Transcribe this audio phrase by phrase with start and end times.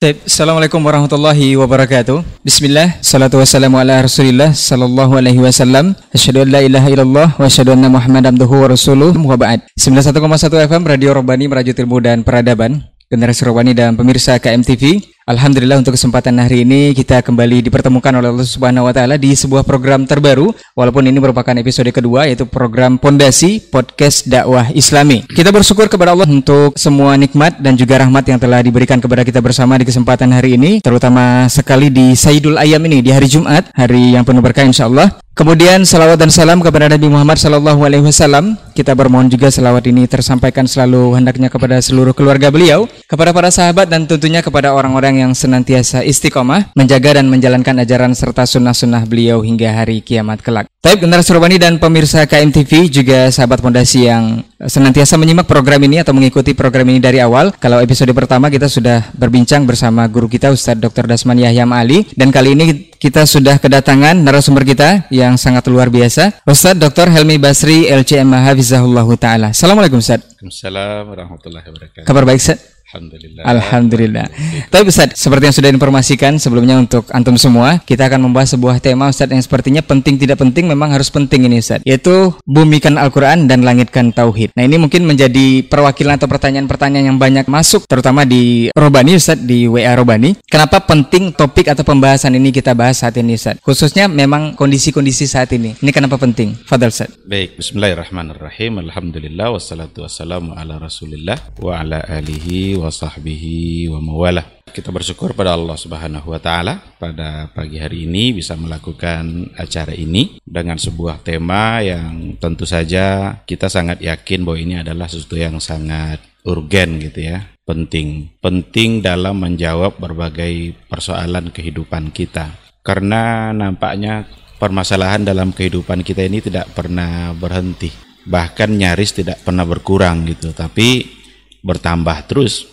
[0.00, 2.24] Assalamualaikum warahmatullahi wabarakatuh.
[2.40, 5.92] Bismillah, salatu wassalamu ala Rasulillah sallallahu alaihi wasallam.
[6.16, 9.12] Asyhadu an la ilaha illallah wa asyhadu anna Muhammadan abduhu wa rasuluh.
[9.12, 9.60] Wa ba'd.
[9.76, 12.80] 91,1 FM Radio Robani Merajuk Ilmu dan Peradaban.
[13.10, 15.02] Generasi Robani dan pemirsa KMTV.
[15.26, 19.66] Alhamdulillah untuk kesempatan hari ini kita kembali dipertemukan oleh Allah Subhanahu wa taala di sebuah
[19.66, 25.26] program terbaru walaupun ini merupakan episode kedua yaitu program Pondasi Podcast Dakwah Islami.
[25.26, 29.42] Kita bersyukur kepada Allah untuk semua nikmat dan juga rahmat yang telah diberikan kepada kita
[29.42, 34.14] bersama di kesempatan hari ini terutama sekali di Sayyidul Ayam ini di hari Jumat, hari
[34.14, 35.18] yang penuh berkah insyaallah.
[35.40, 38.60] Kemudian salawat dan salam kepada Nabi Muhammad sallallahu alaihi wasallam.
[38.76, 43.88] Kita bermohon juga salawat ini tersampaikan selalu hendaknya kepada seluruh keluarga beliau, kepada para sahabat
[43.88, 49.72] dan tentunya kepada orang-orang yang senantiasa istiqomah menjaga dan menjalankan ajaran serta sunnah-sunnah beliau hingga
[49.72, 50.68] hari kiamat kelak.
[50.84, 56.12] Taib generasi Robani dan pemirsa KMTV juga sahabat fondasi yang senantiasa menyimak program ini atau
[56.12, 57.56] mengikuti program ini dari awal.
[57.56, 61.08] Kalau episode pertama kita sudah berbincang bersama guru kita Ustadz Dr.
[61.08, 66.44] Dasman Yahya Ali dan kali ini kita sudah kedatangan narasumber kita yang sangat luar biasa
[66.44, 67.08] Ustadz Dr.
[67.08, 69.56] Helmi Basri LCM Hafizahullah Ta'ala.
[69.56, 70.36] Assalamualaikum Ustadz.
[70.36, 72.04] Assalamualaikum warahmatullahi wabarakatuh.
[72.04, 72.79] Kabar baik Ustadz?
[72.90, 73.42] Alhamdulillah.
[73.46, 74.26] Alhamdulillah.
[74.66, 79.06] Tapi Ustaz, seperti yang sudah informasikan sebelumnya untuk antum semua, kita akan membahas sebuah tema
[79.06, 83.62] Ustaz yang sepertinya penting tidak penting memang harus penting ini Ustaz, yaitu bumikan Al-Qur'an dan
[83.62, 84.58] langitkan tauhid.
[84.58, 89.70] Nah, ini mungkin menjadi perwakilan atau pertanyaan-pertanyaan yang banyak masuk terutama di Robani Ustaz di
[89.70, 90.34] WA Robani.
[90.50, 93.62] Kenapa penting topik atau pembahasan ini kita bahas saat ini Ustaz?
[93.62, 95.78] Khususnya memang kondisi-kondisi saat ini.
[95.78, 96.58] Ini kenapa penting?
[96.66, 97.14] Fadal Ustaz.
[97.22, 98.82] Baik, bismillahirrahmanirrahim.
[98.82, 104.46] Alhamdulillah wassalatu wassalamu ala Rasulillah wa ala alihi wa sahbihi wa mawalah.
[104.70, 110.38] Kita bersyukur pada Allah Subhanahu wa taala pada pagi hari ini bisa melakukan acara ini
[110.40, 116.22] dengan sebuah tema yang tentu saja kita sangat yakin bahwa ini adalah sesuatu yang sangat
[116.46, 118.32] urgen gitu ya, penting.
[118.40, 122.56] Penting dalam menjawab berbagai persoalan kehidupan kita.
[122.80, 124.24] Karena nampaknya
[124.56, 131.19] permasalahan dalam kehidupan kita ini tidak pernah berhenti bahkan nyaris tidak pernah berkurang gitu tapi
[131.64, 132.66] bertambah terus.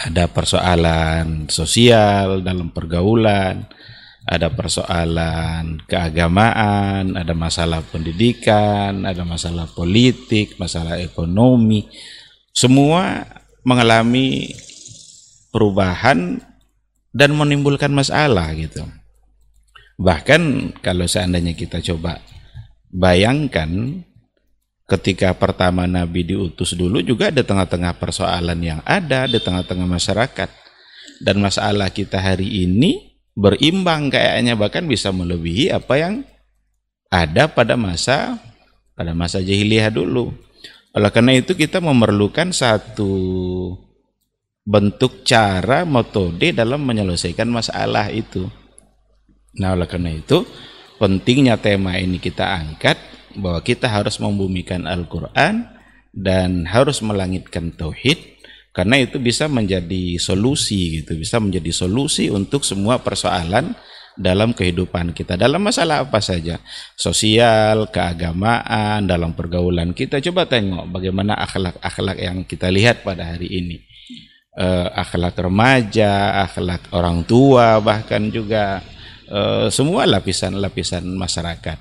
[0.00, 3.68] Ada persoalan sosial dalam pergaulan
[4.24, 11.84] ada persoalan keagamaan ada masalah pendidikan ada masalah politik masalah ekonomi.
[12.56, 13.20] Semua
[13.68, 14.48] mengalami
[15.52, 16.40] perubahan
[17.12, 18.88] dan menimbulkan masalah gitu.
[20.00, 22.18] Bahkan kalau seandainya kita coba
[22.90, 24.02] bayangkan
[24.84, 30.50] ketika pertama Nabi diutus dulu juga ada tengah-tengah persoalan yang ada di tengah-tengah masyarakat
[31.24, 36.14] dan masalah kita hari ini berimbang kayaknya bahkan bisa melebihi apa yang
[37.08, 38.38] ada pada masa
[38.94, 40.30] pada masa jahiliyah dulu.
[40.94, 43.10] Oleh karena itu kita memerlukan satu
[44.62, 48.46] bentuk cara metode dalam menyelesaikan masalah itu.
[49.58, 50.46] Nah, oleh karena itu
[50.98, 52.96] pentingnya tema ini kita angkat
[53.36, 55.66] bahwa kita harus membumikan Al-Quran
[56.14, 58.38] dan harus melangitkan tauhid
[58.74, 63.74] karena itu bisa menjadi solusi gitu bisa menjadi solusi untuk semua persoalan
[64.14, 65.34] dalam kehidupan kita.
[65.34, 66.62] Dalam masalah apa saja?
[66.94, 70.22] Sosial keagamaan dalam pergaulan kita.
[70.22, 73.78] Coba tengok bagaimana akhlak-akhlak yang kita lihat pada hari ini.
[74.54, 78.86] Uh, akhlak remaja akhlak orang tua bahkan juga
[79.26, 81.78] uh, semua lapisan-lapisan masyarakat.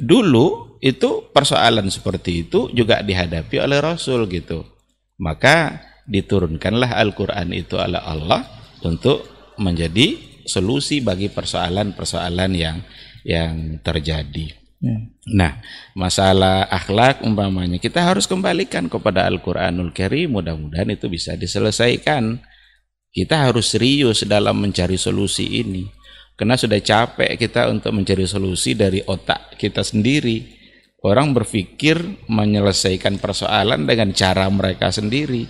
[0.00, 4.68] Dulu itu persoalan seperti itu juga dihadapi oleh Rasul gitu.
[5.16, 8.44] Maka diturunkanlah Al-Quran itu oleh Allah
[8.84, 9.24] untuk
[9.56, 12.84] menjadi solusi bagi persoalan-persoalan yang
[13.24, 14.52] yang terjadi.
[14.84, 15.16] Hmm.
[15.32, 15.56] Nah,
[15.96, 20.36] masalah akhlak umpamanya kita harus kembalikan kepada Al-Quranul Karim.
[20.36, 22.44] Mudah-mudahan itu bisa diselesaikan.
[23.08, 25.88] Kita harus serius dalam mencari solusi ini.
[26.36, 30.63] Karena sudah capek kita untuk mencari solusi dari otak kita sendiri.
[31.04, 32.00] Orang berpikir
[32.32, 35.44] menyelesaikan persoalan dengan cara mereka sendiri.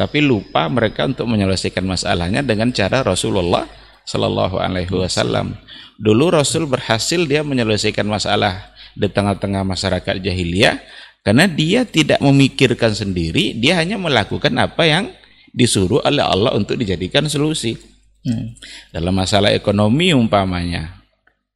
[0.00, 3.68] Tapi lupa mereka untuk menyelesaikan masalahnya dengan cara Rasulullah
[4.08, 5.60] Sallallahu Alaihi Wasallam.
[6.00, 10.80] Dulu Rasul berhasil dia menyelesaikan masalah di tengah-tengah masyarakat jahiliyah
[11.20, 15.04] karena dia tidak memikirkan sendiri, dia hanya melakukan apa yang
[15.52, 17.76] disuruh oleh Allah untuk dijadikan solusi.
[18.24, 18.56] Hmm.
[18.88, 21.04] Dalam masalah ekonomi umpamanya,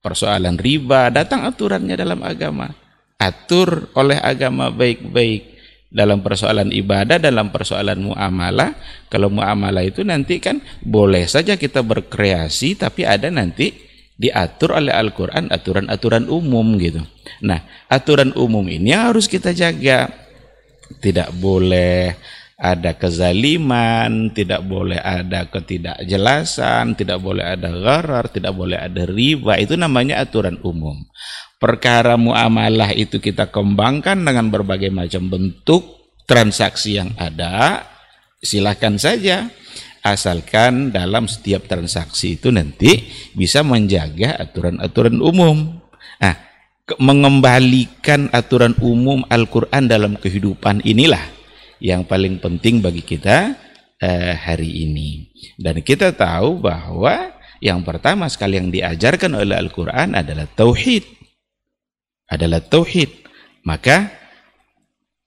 [0.05, 2.81] persoalan riba, datang aturannya dalam agama.
[3.23, 5.55] Atur oleh agama baik-baik
[5.93, 8.75] dalam persoalan ibadah, dalam persoalan muamalah.
[9.07, 13.71] Kalau muamalah itu nanti kan boleh saja kita berkreasi, tapi ada nanti
[14.19, 17.05] diatur oleh Al-Quran aturan-aturan umum gitu.
[17.45, 20.11] Nah, aturan umum ini harus kita jaga.
[20.93, 22.19] Tidak boleh
[22.63, 29.59] ada kezaliman, tidak boleh ada ketidakjelasan, tidak boleh ada gharar, tidak boleh ada riba.
[29.59, 31.03] Itu namanya aturan umum.
[31.62, 37.87] Perkara muamalah itu kita kembangkan dengan berbagai macam bentuk transaksi yang ada.
[38.43, 39.47] Silahkan saja.
[40.03, 43.06] Asalkan dalam setiap transaksi itu nanti
[43.38, 45.79] bisa menjaga aturan-aturan umum.
[46.19, 46.35] Nah,
[46.99, 51.23] mengembalikan aturan umum Al-Quran dalam kehidupan inilah
[51.79, 53.55] yang paling penting bagi kita
[54.03, 55.31] eh, hari ini.
[55.55, 61.22] Dan kita tahu bahwa yang pertama sekali yang diajarkan oleh Al-Quran adalah tauhid.
[62.32, 63.29] Adalah tauhid.
[63.69, 64.08] Maka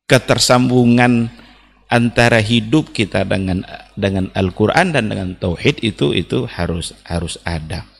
[0.09, 1.29] ketersambungan
[1.85, 3.61] antara hidup kita dengan
[3.93, 7.94] dengan Al-Quran dan dengan tauhid itu itu harus harus ada.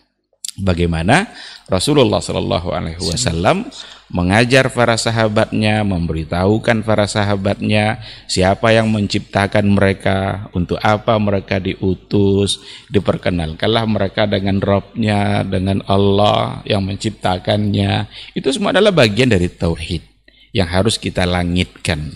[0.56, 1.36] Bagaimana
[1.68, 3.68] Rasulullah Shallallahu Alaihi Wasallam
[4.08, 8.00] mengajar para sahabatnya, memberitahukan para sahabatnya
[8.30, 16.86] siapa yang menciptakan mereka, untuk apa mereka diutus, diperkenalkanlah mereka dengan Robnya, dengan Allah yang
[16.88, 18.08] menciptakannya.
[18.32, 20.08] Itu semua adalah bagian dari tauhid
[20.56, 22.16] yang harus kita langitkan.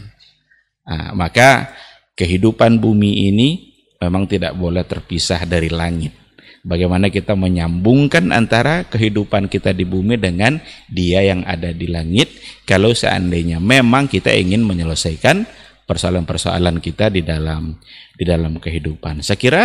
[0.88, 1.76] Nah, maka
[2.16, 3.50] kehidupan bumi ini
[4.00, 6.29] memang tidak boleh terpisah dari langit
[6.64, 10.60] bagaimana kita menyambungkan antara kehidupan kita di bumi dengan
[10.92, 12.34] dia yang ada di langit
[12.68, 15.48] kalau seandainya memang kita ingin menyelesaikan
[15.90, 17.74] persoalan-persoalan kita di dalam
[18.14, 19.26] di dalam kehidupan.
[19.26, 19.64] Saya kira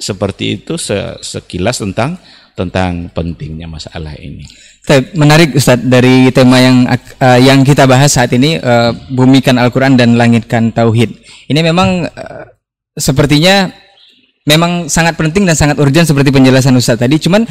[0.00, 0.80] seperti itu
[1.20, 2.16] sekilas tentang
[2.56, 4.42] tentang pentingnya masalah ini.
[5.14, 10.16] Menarik Ustadz dari tema yang uh, yang kita bahas saat ini uh, bumikan Al-Qur'an dan
[10.16, 11.12] langitkan tauhid.
[11.46, 12.44] Ini memang uh,
[12.96, 13.68] sepertinya
[14.44, 17.16] memang sangat penting dan sangat urgent seperti penjelasan Ustaz tadi.
[17.18, 17.42] Cuman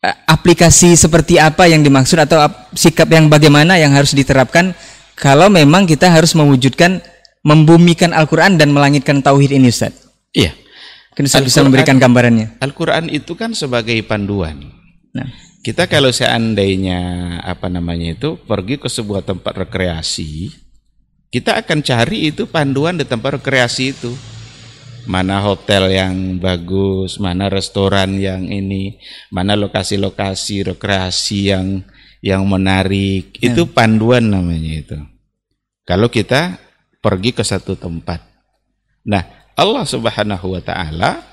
[0.00, 2.42] eh, aplikasi seperti apa yang dimaksud atau
[2.74, 4.72] sikap yang bagaimana yang harus diterapkan
[5.14, 7.04] kalau memang kita harus mewujudkan
[7.44, 9.92] membumikan Al-Qur'an dan melangitkan tauhid ini Ustaz.
[10.32, 10.56] Iya.
[11.12, 12.60] Mungkin Ustaz bisa memberikan gambarannya.
[12.64, 14.72] Al-Qur'an itu kan sebagai panduan.
[15.12, 15.28] Nah,
[15.60, 20.52] kita kalau seandainya apa namanya itu pergi ke sebuah tempat rekreasi,
[21.28, 24.12] kita akan cari itu panduan di tempat rekreasi itu
[25.06, 29.00] mana hotel yang bagus, mana restoran yang ini,
[29.32, 31.84] mana lokasi-lokasi rekreasi yang
[32.20, 33.36] yang menarik.
[33.40, 33.52] Ya.
[33.52, 34.98] Itu panduan namanya itu.
[35.88, 36.60] Kalau kita
[37.00, 38.20] pergi ke satu tempat.
[39.08, 39.24] Nah,
[39.56, 41.24] Allah Subhanahu wa taala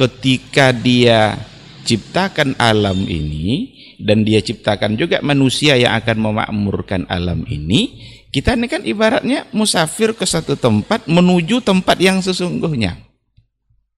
[0.00, 1.36] ketika dia
[1.84, 8.00] ciptakan alam ini dan dia ciptakan juga manusia yang akan memakmurkan alam ini,
[8.32, 13.09] kita ini kan ibaratnya musafir ke satu tempat menuju tempat yang sesungguhnya.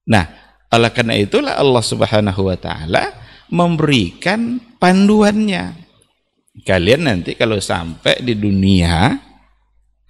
[0.08, 0.24] Nah,
[0.72, 3.12] oleh karena itulah Allah Subhanahu wa taala
[3.52, 5.78] memberikan panduannya.
[6.64, 9.16] Kalian nanti kalau sampai di dunia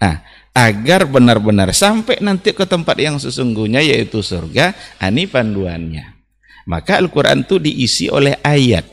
[0.02, 0.16] nah,
[0.50, 6.18] agar benar-benar sampai nanti ke tempat yang sesungguhnya yaitu surga, ah, ini panduannya.
[6.66, 8.86] Maka Al-Qur'an itu diisi oleh ayat.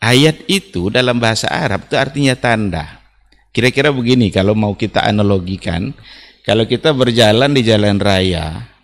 [0.00, 3.04] Ayat itu dalam bahasa Arab itu artinya tanda.
[3.52, 5.92] Kira-kira begini kalau mau kita analogikan,
[6.44, 8.75] kalau kita berjalan di jalan raya, Ya.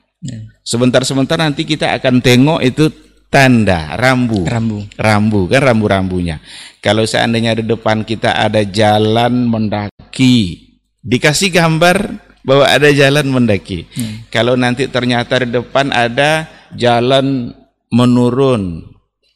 [0.63, 2.89] Sebentar-sebentar nanti kita akan tengok itu
[3.33, 4.47] tanda rambu.
[4.47, 4.87] Rambu.
[4.95, 6.39] Rambu kan rambu-rambunya.
[6.79, 10.69] Kalau seandainya di depan kita ada jalan mendaki,
[11.03, 12.13] dikasih gambar
[12.47, 13.89] bahwa ada jalan mendaki.
[13.97, 14.29] Hmm.
[14.29, 16.47] Kalau nanti ternyata di depan ada
[16.77, 17.51] jalan
[17.91, 18.85] menurun,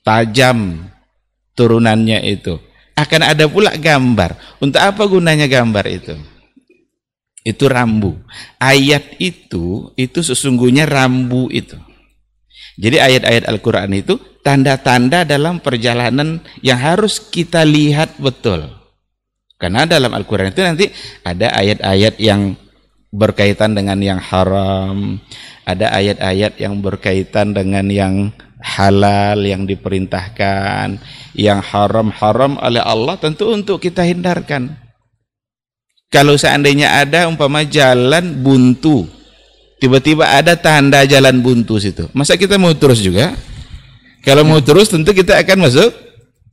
[0.04, 0.86] tajam
[1.56, 2.60] turunannya itu.
[2.96, 4.60] Akan ada pula gambar.
[4.60, 6.16] Untuk apa gunanya gambar itu?
[7.46, 8.18] Itu rambu.
[8.58, 11.78] Ayat itu itu sesungguhnya rambu itu.
[12.76, 18.66] Jadi ayat-ayat Al-Qur'an itu tanda-tanda dalam perjalanan yang harus kita lihat betul.
[19.56, 20.90] Karena dalam Al-Qur'an itu nanti
[21.24, 22.58] ada ayat-ayat yang
[23.14, 25.16] berkaitan dengan yang haram,
[25.64, 30.98] ada ayat-ayat yang berkaitan dengan yang halal yang diperintahkan,
[31.32, 34.85] yang haram-haram oleh Allah tentu untuk kita hindarkan.
[36.06, 39.10] Kalau seandainya ada umpama jalan buntu,
[39.82, 42.06] tiba-tiba ada tanda jalan buntu situ.
[42.14, 43.34] Masa kita mau terus juga?
[44.22, 45.90] Kalau mau terus tentu kita akan masuk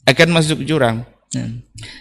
[0.06, 1.06] akan masuk jurang.
[1.34, 1.50] Ya.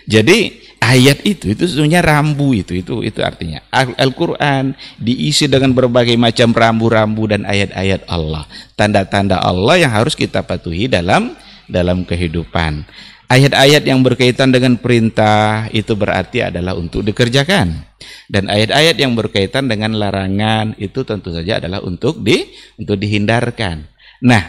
[0.05, 6.53] Jadi ayat itu itu sesungguhnya rambu itu itu itu artinya Al-Qur'an diisi dengan berbagai macam
[6.53, 8.45] rambu-rambu dan ayat-ayat Allah,
[8.77, 11.33] tanda-tanda Allah yang harus kita patuhi dalam
[11.65, 12.85] dalam kehidupan.
[13.33, 17.81] Ayat-ayat yang berkaitan dengan perintah itu berarti adalah untuk dikerjakan.
[18.29, 22.45] Dan ayat-ayat yang berkaitan dengan larangan itu tentu saja adalah untuk di
[22.77, 23.89] untuk dihindarkan.
[24.29, 24.43] Nah,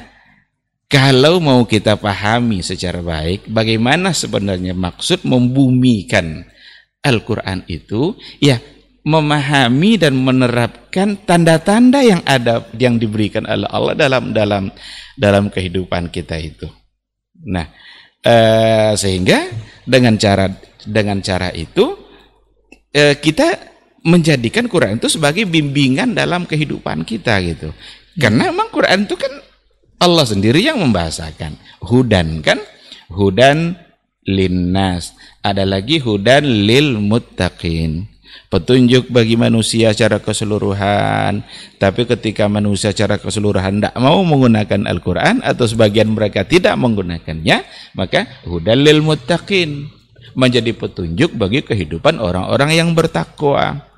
[0.91, 6.43] kalau mau kita pahami secara baik bagaimana sebenarnya maksud membumikan
[7.07, 8.59] Al-Qur'an itu, ya
[9.07, 14.75] memahami dan menerapkan tanda-tanda yang ada yang diberikan Allah dalam dalam
[15.15, 16.67] dalam kehidupan kita itu.
[17.47, 17.67] Nah,
[18.23, 19.51] eh, sehingga
[19.83, 20.47] dengan cara
[20.83, 21.95] dengan cara itu
[22.95, 23.71] eh, kita
[24.03, 27.71] menjadikan Quran itu sebagai bimbingan dalam kehidupan kita gitu.
[28.19, 29.31] Karena memang Quran itu kan
[30.03, 31.55] Allah sendiri yang membahasakan.
[31.87, 32.59] Hudan kan?
[33.07, 33.79] Hudan
[34.27, 35.15] linnas.
[35.39, 38.12] Ada lagi hudan lil muttaqin
[38.53, 41.41] petunjuk bagi manusia secara keseluruhan.
[41.81, 47.57] Tapi ketika manusia secara keseluruhan tidak mau menggunakan Al-Quran atau sebagian mereka tidak menggunakannya,
[47.97, 49.89] maka hudalil muttaqin
[50.37, 53.89] menjadi petunjuk bagi kehidupan orang-orang yang bertakwa.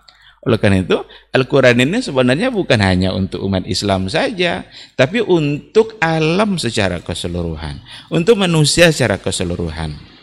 [0.45, 1.01] Oleh karena itu,
[1.33, 4.61] Al-Quran ini sebenarnya bukan hanya untuk umat Islam saja,
[4.93, 7.81] tapi untuk alam secara keseluruhan,
[8.13, 10.14] untuk manusia secara keseluruhan.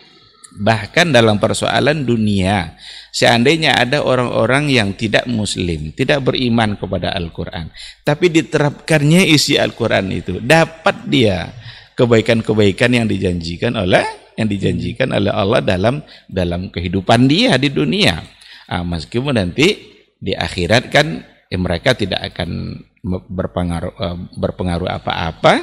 [0.53, 2.77] Bahkan dalam persoalan dunia,
[3.13, 7.69] Seandainya ada orang-orang yang tidak muslim, tidak beriman kepada Al-Quran,
[8.09, 11.53] tapi diterapkannya isi Al-Quran itu, dapat dia
[11.93, 14.01] kebaikan-kebaikan yang dijanjikan oleh
[14.41, 18.17] yang dijanjikan oleh Allah dalam dalam kehidupan dia di dunia.
[18.65, 21.21] Ah, meskipun nanti di akhirat kan
[21.53, 22.81] eh, mereka tidak akan
[23.29, 25.55] berpengaruh eh, berpengaruh apa-apa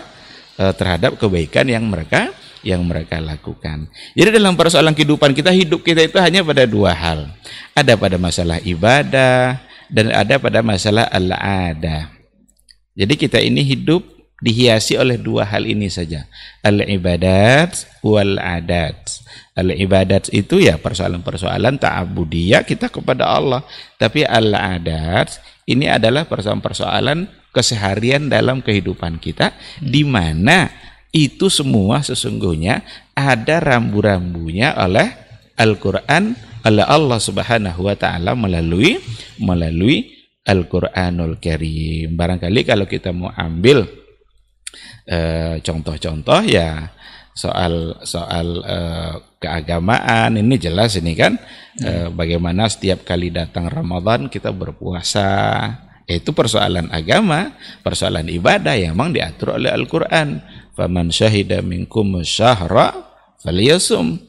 [0.53, 2.29] eh, terhadap kebaikan yang mereka
[2.65, 3.87] yang mereka lakukan.
[4.13, 7.31] Jadi dalam persoalan kehidupan kita, hidup kita itu hanya pada dua hal.
[7.75, 12.13] Ada pada masalah ibadah dan ada pada masalah al-ada.
[12.93, 14.03] Jadi kita ini hidup
[14.39, 16.27] dihiasi oleh dua hal ini saja.
[16.63, 19.19] Al-ibadat wal adat.
[19.55, 23.63] Al-ibadat itu ya persoalan-persoalan ta'abudiyah kita kepada Allah.
[23.99, 30.69] Tapi al-adat ini adalah persoalan-persoalan keseharian dalam kehidupan kita di mana
[31.09, 32.85] itu semua sesungguhnya
[33.17, 35.09] ada rambu-rambunya oleh
[35.57, 38.99] Al-Qur'an oleh Allah Subhanahu wa taala melalui
[39.41, 42.15] melalui Al-Qur'anul Karim.
[42.15, 43.85] Barangkali kalau kita mau ambil
[45.09, 46.93] eh, contoh-contoh uh, ya
[47.33, 51.39] soal soal uh, keagamaan ini jelas ini kan
[51.85, 55.87] uh, bagaimana setiap kali datang Ramadan kita berpuasa.
[56.09, 57.53] Itu persoalan agama,
[57.85, 60.41] persoalan ibadah yang memang diatur oleh Al-Qur'an
[60.73, 62.93] faman syahida minkum syahra
[63.41, 64.19] falyasum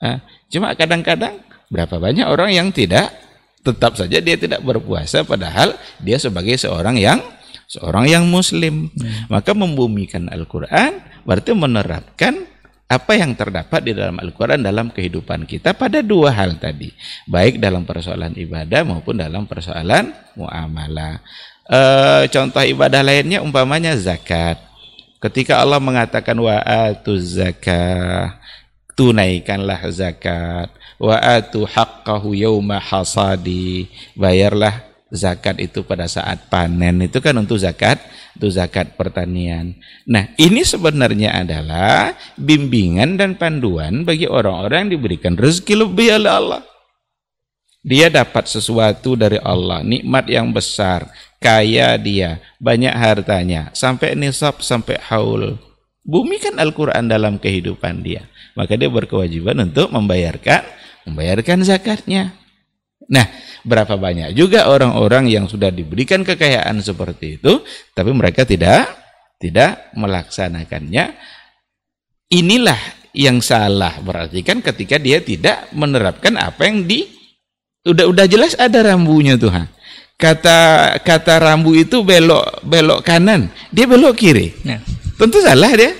[0.00, 3.12] nah, cuma kadang-kadang berapa banyak orang yang tidak
[3.60, 7.20] tetap saja dia tidak berpuasa padahal dia sebagai seorang yang
[7.68, 9.28] seorang yang muslim hmm.
[9.28, 12.48] maka membumikan Al-Qur'an berarti menerapkan
[12.88, 16.88] apa yang terdapat di dalam Al-Quran dalam kehidupan kita pada dua hal tadi.
[17.28, 21.20] Baik dalam persoalan ibadah maupun dalam persoalan muamalah.
[21.68, 21.80] E,
[22.32, 24.56] contoh ibadah lainnya umpamanya zakat.
[25.18, 28.38] Ketika Allah mengatakan wa atu zakah,
[28.94, 37.34] tunaikanlah zakat, wa atu haqqahu yauma hasadi, bayarlah zakat itu pada saat panen itu kan
[37.34, 37.98] untuk zakat,
[38.38, 39.74] untuk zakat pertanian.
[40.06, 46.62] Nah, ini sebenarnya adalah bimbingan dan panduan bagi orang-orang yang diberikan rezeki lebih oleh Allah.
[47.88, 51.08] Dia dapat sesuatu dari Allah, nikmat yang besar,
[51.40, 55.56] kaya dia, banyak hartanya, sampai nisab, sampai haul.
[56.04, 58.28] Bumi kan Al-Quran dalam kehidupan dia.
[58.52, 60.68] Maka dia berkewajiban untuk membayarkan
[61.08, 62.36] membayarkan zakatnya.
[63.08, 63.24] Nah,
[63.64, 67.64] berapa banyak juga orang-orang yang sudah diberikan kekayaan seperti itu,
[67.96, 68.84] tapi mereka tidak
[69.40, 71.16] tidak melaksanakannya.
[72.28, 72.76] Inilah
[73.16, 77.17] yang salah berarti kan ketika dia tidak menerapkan apa yang di
[77.86, 79.68] udah udah jelas ada rambunya Tuhan
[80.18, 80.58] kata
[81.06, 84.50] kata rambu itu belok belok kanan, dia belok kiri.
[84.66, 84.82] Nah.
[85.18, 85.94] Tentu salah dia.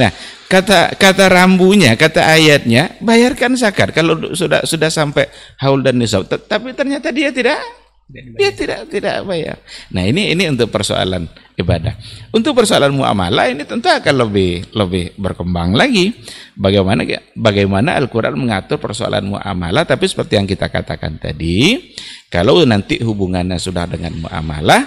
[0.00, 0.10] Nah,
[0.48, 5.28] kata kata rambunya, kata ayatnya, bayarkan zakat kalau sudah sudah sampai
[5.60, 6.24] haul dan nisab.
[6.28, 7.60] Tapi ternyata dia tidak
[8.04, 9.56] dia tidak tidak bayar.
[9.88, 11.24] Nah, ini ini untuk persoalan
[11.56, 11.96] ibadah.
[12.36, 16.12] Untuk persoalan muamalah ini tentu akan lebih lebih berkembang lagi.
[16.52, 17.00] Bagaimana
[17.32, 21.80] bagaimana Al-Qur'an mengatur persoalan muamalah tapi seperti yang kita katakan tadi,
[22.28, 24.84] kalau nanti hubungannya sudah dengan muamalah,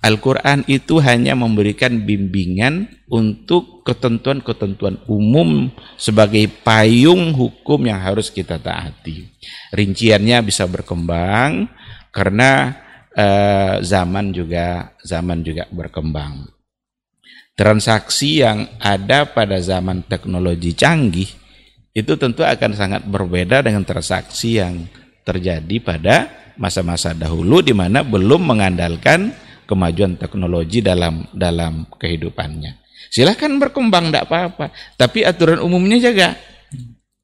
[0.00, 5.68] Al-Quran itu hanya memberikan bimbingan untuk ketentuan-ketentuan umum
[6.00, 9.28] sebagai payung hukum yang harus kita taati.
[9.76, 11.68] Rinciannya bisa berkembang,
[12.10, 12.74] karena
[13.14, 16.46] eh, zaman juga zaman juga berkembang.
[17.58, 21.28] Transaksi yang ada pada zaman teknologi canggih
[21.90, 24.86] itu tentu akan sangat berbeda dengan transaksi yang
[25.26, 26.16] terjadi pada
[26.56, 29.34] masa-masa dahulu di mana belum mengandalkan
[29.68, 32.80] kemajuan teknologi dalam dalam kehidupannya.
[33.10, 36.38] Silahkan berkembang tidak apa-apa, tapi aturan umumnya jaga.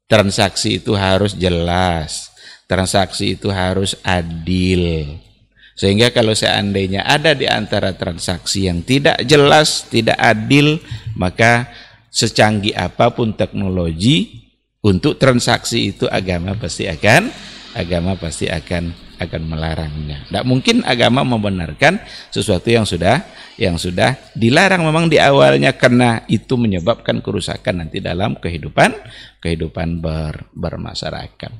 [0.07, 2.31] Transaksi itu harus jelas,
[2.67, 5.17] transaksi itu harus adil.
[5.77, 10.81] Sehingga kalau seandainya ada di antara transaksi yang tidak jelas, tidak adil,
[11.15, 11.69] maka
[12.11, 14.43] secanggih apa pun teknologi
[14.81, 17.29] untuk transaksi itu agama pasti akan
[17.77, 20.25] agama pasti akan akan melarangnya.
[20.29, 21.97] Tidak mungkin agama membenarkan
[22.29, 23.25] sesuatu yang sudah
[23.57, 28.93] yang sudah dilarang memang di awalnya karena itu menyebabkan kerusakan nanti dalam kehidupan
[29.41, 31.51] kehidupan ber, bermasyarakat.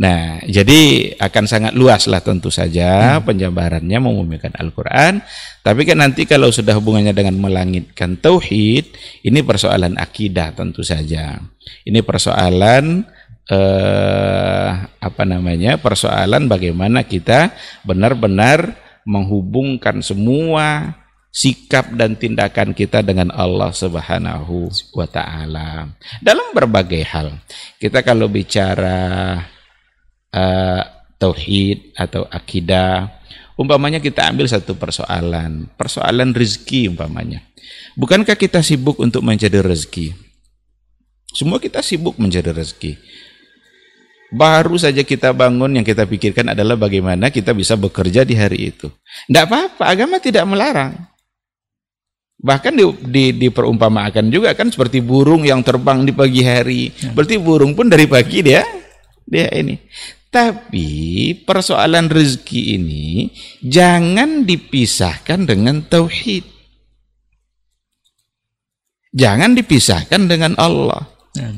[0.00, 3.28] Nah, jadi akan sangat luas lah tentu saja hmm.
[3.28, 5.20] penjabarannya memumikan Al-Qur'an,
[5.60, 11.36] tapi kan nanti kalau sudah hubungannya dengan melangitkan tauhid, ini persoalan akidah tentu saja.
[11.84, 13.04] Ini persoalan
[13.50, 20.98] eh, apa namanya persoalan bagaimana kita benar-benar menghubungkan semua
[21.32, 25.88] sikap dan tindakan kita dengan Allah Subhanahu wa taala
[26.20, 27.40] dalam berbagai hal.
[27.80, 29.40] Kita kalau bicara
[30.28, 30.82] uh,
[31.16, 33.08] tauhid atau akidah,
[33.56, 37.40] umpamanya kita ambil satu persoalan, persoalan rezeki umpamanya.
[37.96, 40.12] Bukankah kita sibuk untuk mencari rezeki?
[41.32, 42.92] Semua kita sibuk mencari rezeki.
[44.32, 48.88] Baru saja kita bangun yang kita pikirkan adalah bagaimana kita bisa bekerja di hari itu.
[49.28, 50.96] Tidak apa-apa, agama tidak melarang.
[52.40, 56.88] Bahkan di, di, diperumpamakan juga kan seperti burung yang terbang di pagi hari.
[56.96, 57.12] Ya.
[57.12, 58.64] Berarti burung pun dari pagi dia
[59.28, 59.76] dia ini.
[60.32, 60.88] Tapi
[61.44, 63.28] persoalan rezeki ini
[63.60, 66.48] jangan dipisahkan dengan tauhid.
[69.12, 71.04] Jangan dipisahkan dengan Allah.
[71.36, 71.52] Ya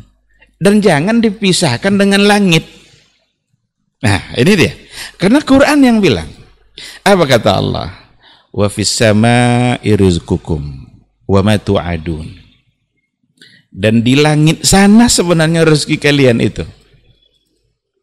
[0.65, 2.65] dan jangan dipisahkan dengan langit.
[4.01, 4.73] Nah, ini dia.
[5.21, 6.29] Karena Quran yang bilang.
[7.05, 7.93] Apa kata Allah?
[8.49, 10.89] Wa fis sama'i rizqukum
[11.29, 12.33] wa ma tu'adun.
[13.69, 16.65] Dan di langit sana sebenarnya rezeki kalian itu.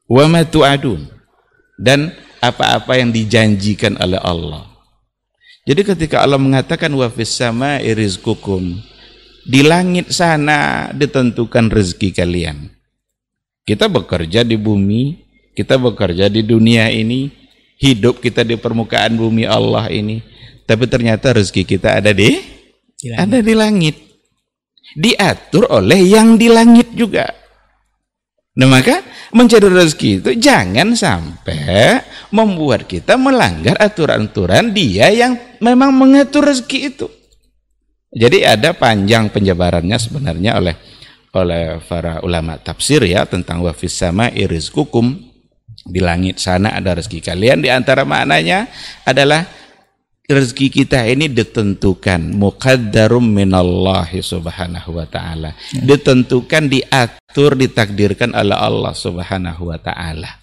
[0.06, 1.10] Wa ma tu'adun.
[1.82, 2.13] Dan
[2.46, 4.70] apa-apa yang dijanjikan oleh Allah.
[5.65, 8.82] Jadi ketika Allah mengatakan wa fis sama'i rizqukum
[9.45, 12.57] di langit sana ditentukan rezeki kalian.
[13.66, 15.22] Kita bekerja di bumi,
[15.53, 17.29] kita bekerja di dunia ini,
[17.77, 20.22] hidup kita di permukaan bumi Allah ini,
[20.66, 22.42] tapi ternyata rezeki kita ada di,
[22.98, 23.96] di ada di langit.
[24.92, 27.31] Diatur oleh yang di langit juga.
[28.51, 29.00] Nah maka
[29.31, 32.03] mencari rezeki itu jangan sampai
[32.35, 37.07] membuat kita melanggar aturan-aturan dia yang memang mengatur rezeki itu.
[38.11, 40.75] Jadi ada panjang penjabarannya sebenarnya oleh
[41.31, 45.15] oleh para ulama tafsir ya tentang wafis sama iris kukum
[45.87, 47.63] di langit sana ada rezeki kalian.
[47.63, 48.67] Di antara maknanya
[49.07, 49.47] adalah
[50.27, 52.35] rezeki kita ini ditentukan.
[52.35, 55.55] Muqaddarum minallahi subhanahu wa ta'ala.
[55.71, 55.95] Ya.
[55.95, 60.41] ditentukan diatur ditakdirkan oleh Allah subhanahu wa ta'ala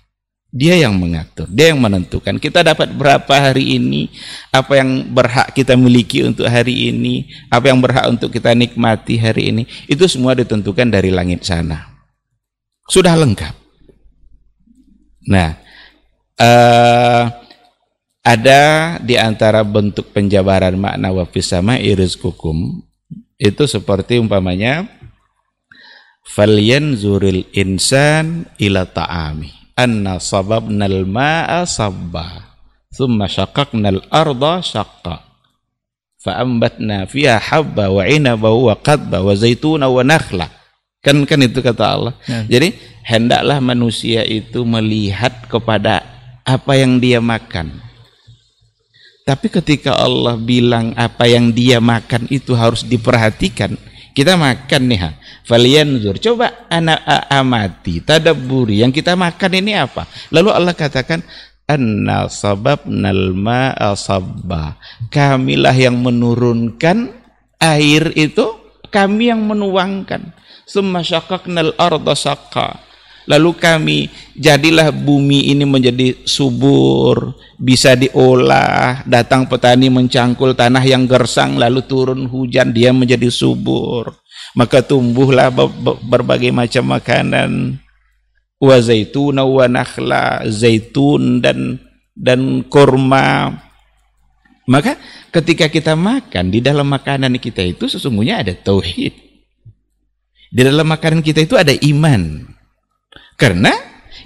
[0.48, 2.40] dia yang mengatur, dia yang menentukan.
[2.40, 4.08] Kita dapat berapa hari ini,
[4.48, 9.52] apa yang berhak kita miliki untuk hari ini, apa yang berhak untuk kita nikmati hari
[9.52, 12.00] ini, itu semua ditentukan dari langit sana.
[12.88, 13.52] Sudah lengkap.
[15.28, 15.52] Nah,
[16.40, 17.24] uh,
[18.24, 18.62] ada
[19.04, 22.80] di antara bentuk penjabaran makna wafis sama iris kukum
[23.36, 24.88] itu seperti umpamanya
[26.24, 32.48] falyan zuril insan ila ta'ami anna sababnal ma'a sabba
[32.90, 35.22] thumma syaqaqnal arda syaqqa.
[36.18, 40.50] Fa'ambatna fiha habba wa inaba wa qadba wa zaituna wa nakhla.
[40.98, 42.12] Kan kan itu kata Allah.
[42.26, 42.58] Ya.
[42.58, 42.74] jadi
[43.06, 46.02] hendaklah manusia itu melihat kepada
[46.42, 47.78] apa yang dia makan.
[49.22, 53.78] Tapi ketika Allah bilang apa yang dia makan itu harus diperhatikan
[54.18, 55.10] kita makan nih ha.
[55.46, 56.18] Falyanzur.
[56.18, 58.82] Coba anak amati, tadabburi.
[58.82, 60.10] Yang kita makan ini apa?
[60.34, 61.22] Lalu Allah katakan
[61.70, 64.74] anna sababnal ma'a sabba.
[65.08, 67.14] Kamilah yang menurunkan
[67.62, 68.58] air itu,
[68.90, 70.34] kami yang menuangkan.
[70.66, 72.12] Summa syaqaqnal arda.
[73.28, 73.98] Lalu kami
[74.32, 82.24] jadilah bumi ini menjadi subur, bisa diolah, datang petani mencangkul tanah yang gersang lalu turun
[82.24, 84.16] hujan dia menjadi subur.
[84.56, 85.52] Maka tumbuhlah
[86.08, 87.76] berbagai macam makanan
[88.56, 91.76] wa zaitun wa nakhla, zaitun dan
[92.16, 93.60] dan kurma.
[94.64, 94.96] Maka
[95.28, 99.12] ketika kita makan di dalam makanan kita itu sesungguhnya ada tauhid.
[100.48, 102.56] Di dalam makanan kita itu ada iman.
[103.38, 103.70] Karena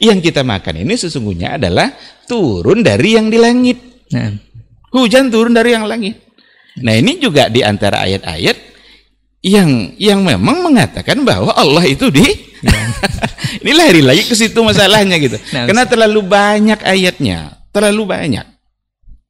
[0.00, 1.92] yang kita makan ini sesungguhnya adalah
[2.24, 3.78] turun dari yang di langit.
[4.16, 4.32] Nah.
[4.92, 6.20] Hujan turun dari yang langit.
[6.80, 8.56] Nah ini juga di antara ayat-ayat
[9.44, 12.24] yang yang memang mengatakan bahwa Allah itu di
[13.62, 15.36] Ini lari lagi ke situ masalahnya gitu.
[15.50, 18.46] Nah, Karena terlalu banyak ayatnya, terlalu banyak.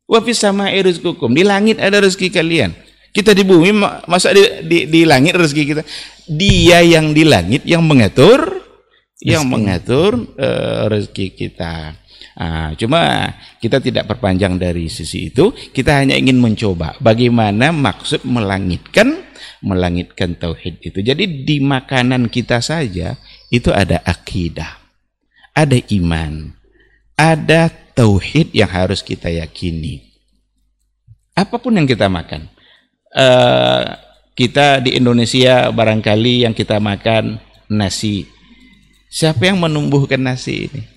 [0.05, 1.33] Wa fis sama'i rizqukum.
[1.33, 2.71] Di langit ada rezeki kalian.
[3.13, 5.83] Kita di bumi ma- masa di, di, di langit rezeki kita.
[6.29, 8.52] Dia yang di langit yang mengatur
[9.23, 11.97] yang mengatur eh, rezeki kita.
[12.33, 13.29] Ah, cuma
[13.61, 19.21] kita tidak perpanjang dari sisi itu, kita hanya ingin mencoba bagaimana maksud melangitkan
[19.61, 21.05] melangitkan tauhid itu.
[21.05, 23.21] Jadi di makanan kita saja
[23.53, 24.81] itu ada akidah,
[25.53, 26.57] ada iman,
[27.21, 30.01] ada tauhid yang harus kita yakini.
[31.37, 32.49] Apa pun yang kita makan,
[33.13, 33.83] eh,
[34.33, 37.37] kita di Indonesia barangkali yang kita makan
[37.69, 38.25] nasi.
[39.13, 40.89] Siapa yang menumbuhkan nasi ini?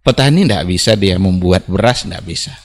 [0.00, 2.56] Petani tidak bisa dia membuat beras, tidak bisa.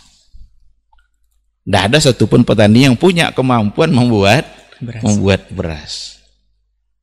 [1.67, 4.47] Tidak ada satupun petani yang punya kemampuan membuat
[4.79, 5.03] Beras.
[5.03, 5.93] membuat beras.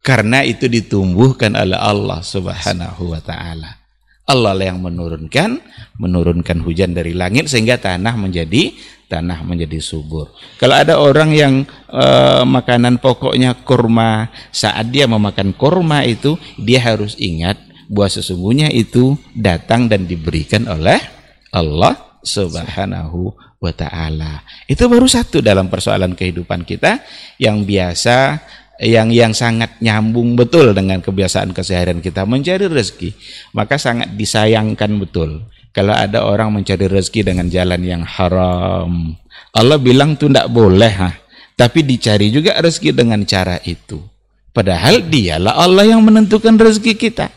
[0.01, 3.77] Karena itu ditumbuhkan oleh Allah Subhanahu wa taala.
[4.25, 5.61] Allah lah yang menurunkan
[6.01, 8.73] menurunkan hujan dari langit sehingga tanah menjadi
[9.11, 10.31] tanah menjadi subur.
[10.63, 11.55] Kalau ada orang yang
[11.91, 17.59] eh, makanan pokoknya kurma, saat dia memakan kurma itu dia harus ingat
[17.91, 21.03] bahwa sesungguhnya itu datang dan diberikan oleh
[21.51, 24.47] Allah Subhanahu wa taala.
[24.71, 27.03] Itu baru satu dalam persoalan kehidupan kita
[27.43, 28.39] yang biasa
[28.81, 33.13] yang yang sangat nyambung betul dengan kebiasaan keseharian kita mencari rezeki.
[33.53, 39.15] Maka sangat disayangkan betul kalau ada orang mencari rezeki dengan jalan yang haram.
[39.55, 41.11] Allah bilang itu tidak boleh, ha.
[41.55, 44.03] tapi dicari juga rezeki dengan cara itu.
[44.51, 47.31] Padahal dialah Allah yang menentukan rezeki kita.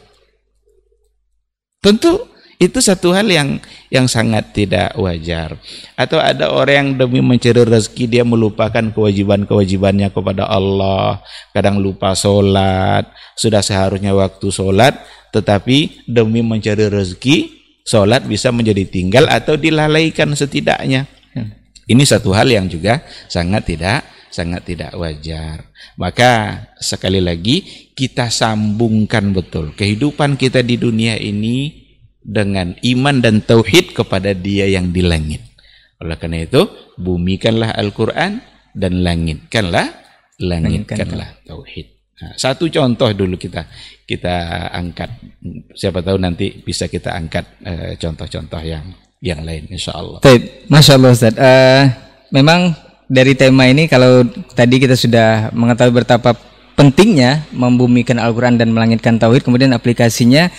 [1.77, 3.59] Tentu itu satu hal yang
[3.91, 5.59] yang sangat tidak wajar.
[5.93, 13.11] Atau ada orang yang demi mencari rezeki dia melupakan kewajiban-kewajibannya kepada Allah, kadang lupa sholat,
[13.37, 14.95] sudah seharusnya waktu sholat,
[15.35, 21.05] tetapi demi mencari rezeki, sholat bisa menjadi tinggal atau dilalaikan setidaknya.
[21.83, 25.69] Ini satu hal yang juga sangat tidak sangat tidak wajar.
[25.99, 27.61] Maka sekali lagi
[27.93, 31.85] kita sambungkan betul kehidupan kita di dunia ini
[32.23, 35.43] dengan iman dan tauhid kepada Dia yang di langit.
[36.01, 36.65] Oleh karena itu,
[36.97, 38.41] bumikanlah Al-Qur'an
[38.73, 39.91] dan langitkanlah
[40.41, 41.92] langitkanlah tauhid.
[42.13, 43.65] Nah, satu contoh dulu kita
[44.05, 45.09] kita angkat.
[45.73, 48.85] Siapa tahu nanti bisa kita angkat eh, contoh-contoh yang
[49.23, 50.19] yang lain insya Allah.
[50.69, 51.33] Masya Allah Ustaz.
[51.33, 51.83] Eh,
[52.35, 52.75] memang
[53.07, 54.23] dari tema ini kalau
[54.53, 56.35] tadi kita sudah mengetahui betapa
[56.73, 60.49] pentingnya membumikan Al-Quran dan melangitkan Tauhid, kemudian aplikasinya,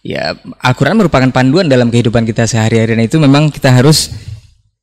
[0.00, 4.14] ya Al-Quran merupakan panduan dalam kehidupan kita sehari-hari dan itu memang kita harus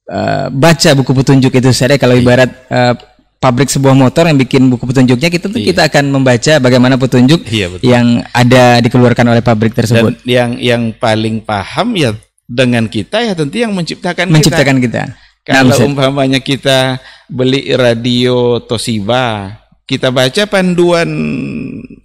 [0.10, 2.94] eh, baca buku petunjuk itu saya kalau ibarat eh,
[3.42, 5.68] pabrik sebuah motor yang bikin buku petunjuknya kita tuh Iya.
[5.74, 7.90] kita akan membaca bagaimana petunjuk Iya, betul.
[7.90, 12.14] yang ada dikeluarkan oleh pabrik tersebut Dan yang yang paling paham ya
[12.46, 15.10] dengan kita ya tentu yang menciptakan, menciptakan kita.
[15.10, 15.18] kita.
[15.42, 19.58] Kalau Nah, umpamanya kita beli radio Toshiba,
[19.90, 21.10] kita baca panduan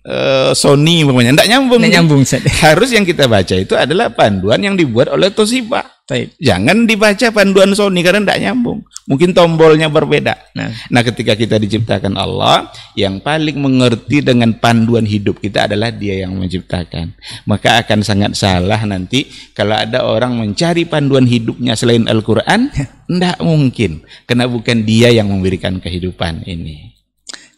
[0.00, 1.82] eh, Sony umpamanya, enggak nyambung.
[1.82, 2.22] Nyambung.
[2.64, 5.84] Harus yang kita baca itu adalah panduan yang dibuat oleh Toshiba.
[6.06, 6.38] Baik.
[6.38, 8.78] Jangan dibaca panduan Sony karena enggak nyambung.
[9.10, 10.38] Mungkin tombolnya berbeda.
[10.54, 10.70] Nah.
[10.86, 16.38] Nah, ketika kita diciptakan Allah, yang paling mengerti dengan panduan hidup kita adalah Dia yang
[16.38, 17.10] menciptakan.
[17.50, 22.70] Maka akan sangat salah nanti kalau ada orang mencari panduan hidupnya selain Al-Qur'an,
[23.10, 26.94] enggak mungkin karena bukan Dia yang memberikan kehidupan ini.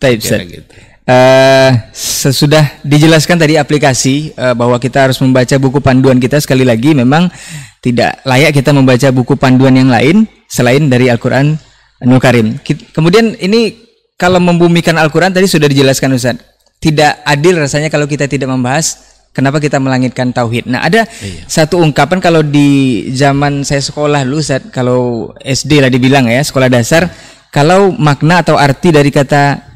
[0.00, 0.40] Ustaz.
[0.48, 0.76] gitu.
[1.08, 6.92] Eh, sesudah dijelaskan tadi aplikasi eh, bahwa kita harus membaca buku panduan kita sekali lagi
[6.92, 7.32] memang
[7.78, 11.54] tidak layak kita membaca buku panduan yang lain selain dari Al-Qur'an
[12.02, 12.58] Anul Karim.
[12.94, 13.74] Kemudian ini
[14.18, 16.38] kalau membumikan Al-Qur'an tadi sudah dijelaskan Ustaz.
[16.78, 18.98] Tidak adil rasanya kalau kita tidak membahas
[19.34, 20.70] kenapa kita melangitkan tauhid.
[20.70, 21.10] Nah, ada
[21.50, 26.70] satu ungkapan kalau di zaman saya sekolah dulu Ustaz, kalau SD lah dibilang ya, sekolah
[26.70, 27.10] dasar,
[27.50, 29.68] kalau makna atau arti dari kata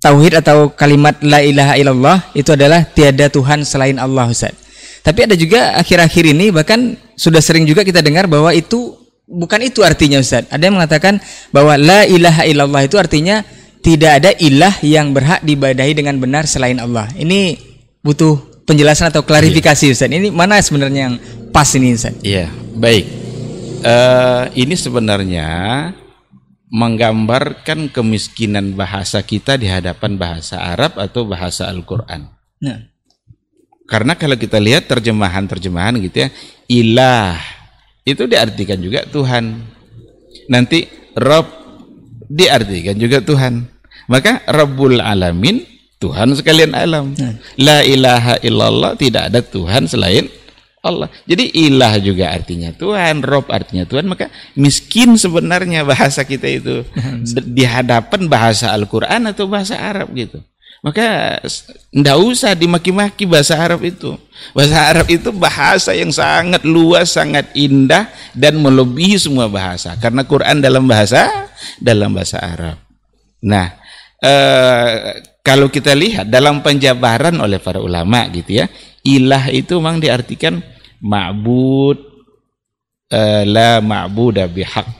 [0.00, 4.56] Tauhid atau kalimat la ilaha illallah itu adalah tiada Tuhan selain Allah Ustaz.
[5.00, 8.96] Tapi ada juga akhir-akhir ini bahkan sudah sering juga kita dengar bahwa itu
[9.30, 10.44] bukan itu artinya Ustaz.
[10.50, 11.22] Ada yang mengatakan
[11.54, 13.40] bahwa la ilaha illallah itu artinya
[13.80, 17.08] tidak ada ilah yang berhak diibadahi dengan benar selain Allah.
[17.16, 17.56] Ini
[18.04, 20.10] butuh penjelasan atau klarifikasi Ustaz.
[20.10, 21.14] Ini mana sebenarnya yang
[21.48, 22.12] pas ini Ustaz?
[22.20, 23.04] Iya, baik.
[23.80, 25.48] Eh, ini sebenarnya
[26.70, 32.30] menggambarkan kemiskinan bahasa kita di hadapan bahasa Arab atau bahasa Al-Qur'an.
[32.62, 32.89] Nah,
[33.90, 36.28] Karena kalau kita lihat terjemahan-terjemahan gitu ya,
[36.70, 37.34] ilah
[38.06, 39.66] itu diartikan juga Tuhan.
[40.46, 40.86] Nanti
[41.18, 41.46] Rob
[42.30, 43.66] diartikan juga Tuhan.
[44.06, 45.66] Maka Rabbul Alamin
[45.98, 47.18] Tuhan sekalian alam.
[47.18, 47.36] Hmm.
[47.58, 50.30] La ilaha illallah tidak ada Tuhan selain
[50.80, 51.12] Allah.
[51.28, 56.88] Jadi ilah juga artinya Tuhan, Rob artinya Tuhan, maka miskin sebenarnya bahasa kita itu
[57.58, 60.40] di hadapan bahasa Al-Quran atau bahasa Arab gitu.
[60.80, 61.36] Maka
[61.92, 64.16] tidak usah dimaki-maki bahasa Arab itu.
[64.56, 69.92] Bahasa Arab itu bahasa yang sangat luas, sangat indah dan melebihi semua bahasa.
[70.00, 72.80] Karena Quran dalam bahasa dalam bahasa Arab.
[73.44, 73.76] Nah,
[74.24, 78.66] eh, kalau kita lihat dalam penjabaran oleh para ulama gitu ya,
[79.04, 80.60] ilah itu memang diartikan
[81.00, 82.10] ma'bud
[83.12, 84.92] uh, la ma'buda bihaq.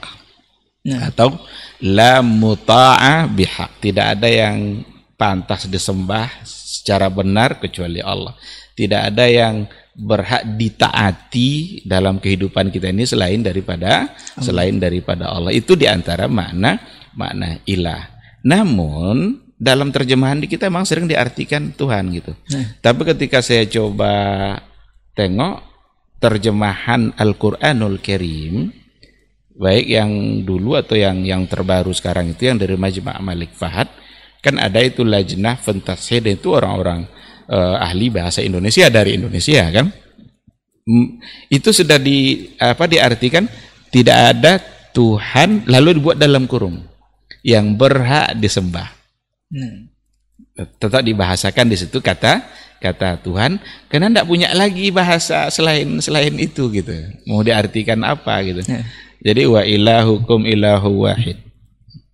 [0.89, 1.13] Nah.
[1.13, 1.37] Atau
[1.85, 3.81] la muta'a bihaq.
[3.81, 4.83] Tidak ada yang
[5.21, 8.33] pantas disembah secara benar kecuali Allah.
[8.73, 14.41] Tidak ada yang berhak ditaati dalam kehidupan kita ini selain daripada Allah.
[14.41, 15.53] selain daripada Allah.
[15.53, 16.81] Itu di antara makna
[17.13, 18.09] makna ilah.
[18.41, 22.33] Namun dalam terjemahan di kita memang sering diartikan Tuhan gitu.
[22.57, 22.81] Nah.
[22.81, 24.57] Tapi ketika saya coba
[25.13, 25.61] tengok
[26.17, 28.73] terjemahan Al-Qur'anul Karim
[29.61, 30.11] baik yang
[30.49, 33.93] dulu atau yang yang terbaru sekarang itu yang dari Majma' Malik Fahad
[34.41, 37.05] kan ada itu lajnah fantasi itu orang-orang
[37.49, 39.93] uh, ahli bahasa Indonesia dari Indonesia kan
[41.53, 43.47] itu sudah di apa diartikan
[43.93, 44.53] tidak ada
[44.91, 46.83] Tuhan lalu dibuat dalam kurung
[47.47, 49.01] yang berhak disembah
[49.51, 49.91] Hmm.
[50.55, 52.47] Tetap dibahasakan di situ kata
[52.81, 53.61] kata Tuhan
[53.93, 56.95] karena tidak punya lagi bahasa selain selain itu gitu.
[57.27, 58.63] Mau diartikan apa gitu.
[58.63, 58.87] Hmm.
[59.21, 61.37] Jadi wa ilahukum ilahu wahid.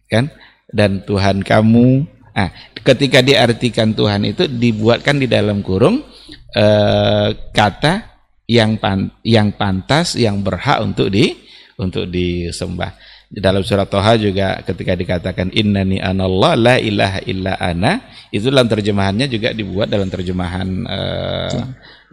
[0.09, 0.33] Kan?
[0.73, 2.53] Dan Tuhan kamu ah
[2.85, 6.05] ketika diartikan Tuhan itu dibuatkan di dalam kurung
[6.53, 11.35] eh, kata yang pan, yang pantas yang berhak untuk di
[11.77, 12.95] untuk disembah.
[13.27, 17.99] Di dalam surat Toha juga ketika dikatakan innani anallah la ilaha illa ana,
[18.31, 21.59] itu dalam terjemahannya juga dibuat dalam terjemahan uh,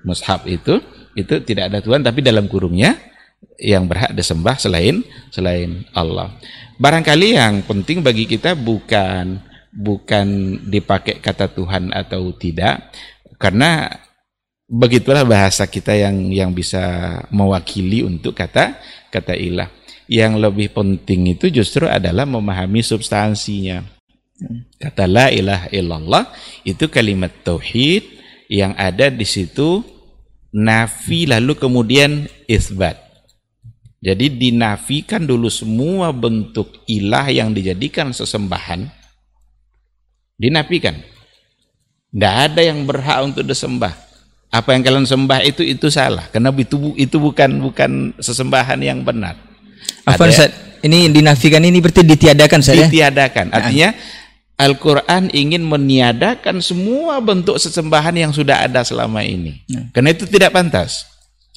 [0.02, 0.82] mushaf itu,
[1.14, 2.98] itu tidak ada Tuhan tapi dalam kurungnya
[3.62, 6.34] yang berhak disembah selain selain Allah.
[6.82, 9.38] Barangkali yang penting bagi kita bukan
[9.74, 12.94] bukan dipakai kata Tuhan atau tidak
[13.42, 13.90] karena
[14.70, 18.78] begitulah bahasa kita yang yang bisa mewakili untuk kata
[19.10, 19.70] kata ilah
[20.12, 23.84] yang lebih penting itu justru adalah memahami substansinya.
[24.76, 26.24] Kata la ilaha illallah
[26.68, 28.04] itu kalimat tauhid
[28.52, 29.80] yang ada di situ
[30.52, 33.00] nafi lalu kemudian isbat.
[34.04, 39.03] Jadi dinafikan dulu semua bentuk ilah yang dijadikan sesembahan.
[40.44, 41.00] Dinafikan.
[42.12, 43.96] Tidak ada yang berhak untuk disembah.
[44.52, 46.28] Apa yang kalian sembah itu itu salah.
[46.30, 49.40] Karena itu itu bukan bukan sesembahan yang benar.
[50.04, 50.52] Apa Ustaz?
[50.84, 52.86] Ini dinafikan ini berarti ditiadakan saya.
[52.86, 53.50] Ditiadakan.
[53.50, 53.56] Nah.
[53.56, 53.90] Artinya
[54.60, 59.64] Al-Quran ingin meniadakan semua bentuk sesembahan yang sudah ada selama ini.
[59.72, 59.90] Nah.
[59.96, 61.08] Karena itu tidak pantas.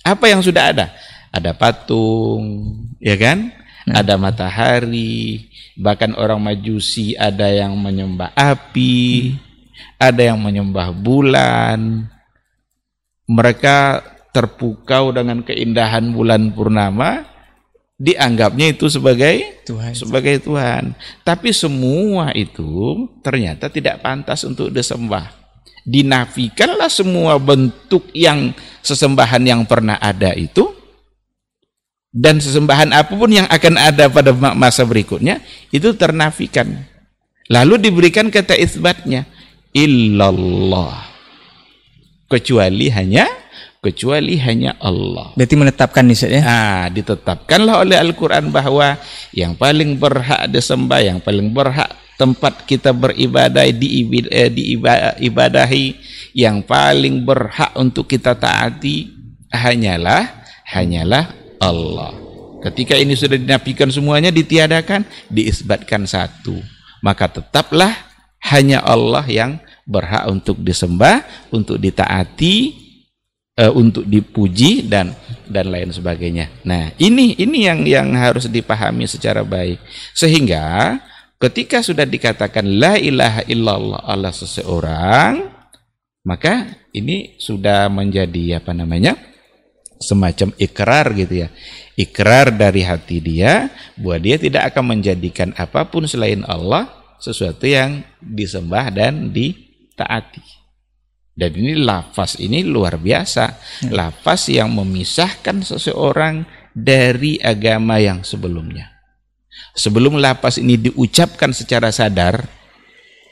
[0.07, 0.87] Apa yang sudah ada?
[1.35, 3.51] Ada patung, ya kan?
[3.87, 4.03] Nah.
[4.03, 5.47] Ada matahari,
[5.79, 9.39] bahkan orang majusi ada yang menyembah api, hmm.
[10.03, 12.11] ada yang menyembah bulan.
[13.31, 14.03] Mereka
[14.35, 17.25] terpukau dengan keindahan bulan purnama,
[17.97, 19.95] dianggapnya itu sebagai Tuhan.
[19.95, 20.99] sebagai Tuhan.
[21.23, 25.33] Tapi semua itu ternyata tidak pantas untuk disembah.
[25.87, 28.51] Dinafikanlah semua bentuk yang
[28.83, 30.75] sesembahan yang pernah ada itu
[32.17, 36.89] dan sesembahan apa pun yang akan ada pada masa berikutnya itu ternafikan.
[37.53, 39.29] Lalu diberikan kata isbatnya
[39.77, 41.13] illallah.
[42.27, 43.29] Kecuali hanya
[43.85, 45.37] kecuali hanya Allah.
[45.37, 46.43] Berarti menetapkan nih ya?
[46.43, 48.99] Ah, ditetapkanlah oleh Al-Qur'an bahwa
[49.31, 54.03] yang paling berhak disembah, yang paling berhak tempat kita beribadah di
[54.33, 54.51] eh,
[55.23, 55.87] ibadahi,
[56.35, 59.13] yang paling berhak untuk kita taati
[59.55, 62.13] hanyalah hanyalah Allah.
[62.65, 66.59] Ketika ini sudah dinafikan semuanya ditiadakan, diisbatkan satu.
[67.05, 67.95] Maka tetaplah
[68.51, 71.23] hanya Allah yang berhak untuk disembah,
[71.55, 72.87] untuk ditaati,
[73.61, 75.15] uh, untuk dipuji dan
[75.47, 76.51] dan lain sebagainya.
[76.67, 79.81] Nah, ini ini yang yang harus dipahami secara baik.
[80.13, 80.97] Sehingga
[81.39, 85.47] ketika sudah dikatakan la ilaha illallah Allah seseorang,
[86.27, 89.15] maka ini sudah menjadi apa namanya?
[90.01, 91.49] Semacam ikrar gitu ya.
[91.97, 98.05] Ikrar dari hati dia bahwa dia tidak akan menjadikan apa pun selain Allah sesuatu yang
[98.21, 100.45] disembah dan ditaati.
[101.37, 103.45] Dan ini lafaz ini luar biasa.
[103.85, 103.93] Hmm.
[103.93, 108.93] Lafaz yang memisahkan seseorang dari agama yang sebelumnya.
[109.77, 112.45] Sebelum lafaz ini diucapkan secara sadar,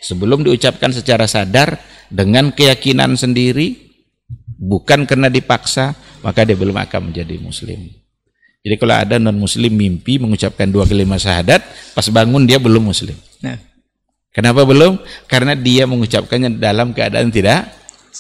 [0.04, 1.80] sebelum diucapkan secara sadar
[2.12, 3.83] dengan keyakinan sendiri
[4.64, 5.92] bukan karena dipaksa
[6.24, 7.92] maka dia belum akan menjadi muslim
[8.64, 11.60] jadi kalau ada non muslim mimpi mengucapkan dua kalimat syahadat
[11.92, 13.60] pas bangun dia belum muslim nah.
[14.32, 14.96] kenapa belum
[15.28, 17.68] karena dia mengucapkannya dalam keadaan tidak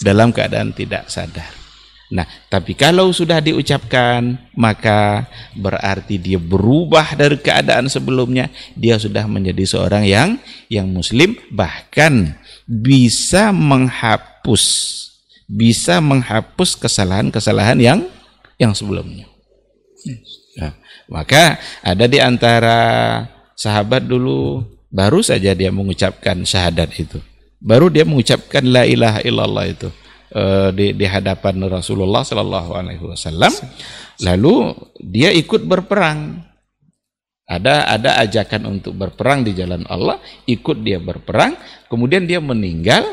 [0.04, 1.64] dalam keadaan tidak sadar
[2.12, 5.26] Nah, tapi kalau sudah diucapkan, maka
[5.58, 8.52] berarti dia berubah dari keadaan sebelumnya.
[8.78, 10.38] Dia sudah menjadi seorang yang
[10.70, 12.38] yang muslim, bahkan
[12.70, 14.64] bisa menghapus
[15.48, 18.00] bisa menghapus kesalahan-kesalahan yang
[18.56, 19.28] yang sebelumnya.
[20.56, 20.72] Nah,
[21.10, 22.78] maka ada di antara
[23.58, 24.62] sahabat dulu
[24.94, 27.18] baru saja dia mengucapkan syahadat itu.
[27.64, 29.88] Baru dia mengucapkan la ilaha illallah itu
[30.36, 33.52] uh, di, di hadapan Rasulullah Sallallahu Alaihi Wasallam.
[34.22, 36.44] Lalu dia ikut berperang.
[37.44, 40.16] Ada ada ajakan untuk berperang di jalan Allah,
[40.48, 41.52] ikut dia berperang,
[41.92, 43.04] kemudian dia meninggal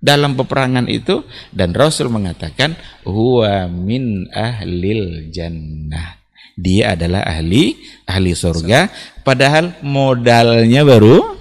[0.00, 6.16] dalam peperangan itu dan Rasul mengatakan huwa min ahlil jannah.
[6.60, 8.88] Dia adalah ahli ahli surga
[9.24, 11.36] padahal modalnya baru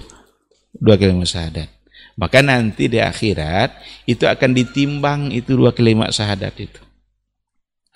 [0.76, 1.68] dua kalimat syahadat.
[2.20, 6.89] Maka nanti di akhirat itu akan ditimbang itu dua kalimat syahadat itu.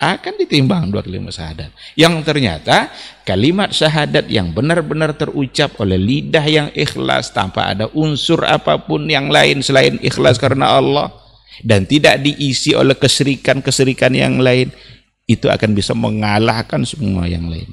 [0.04, 1.72] Akan ditimbang dua kalimat syahadat.
[1.96, 2.92] Yang ternyata
[3.24, 9.32] kalimat syahadat yang benar-benar terucap oleh lidah yang ikhlas tanpa ada unsur apa pun yang
[9.32, 11.08] lain selain ikhlas karena Allah
[11.64, 14.76] dan tidak diisi oleh keserikan-keserikan yang lain
[15.24, 17.72] itu akan bisa mengalahkan semua yang lain.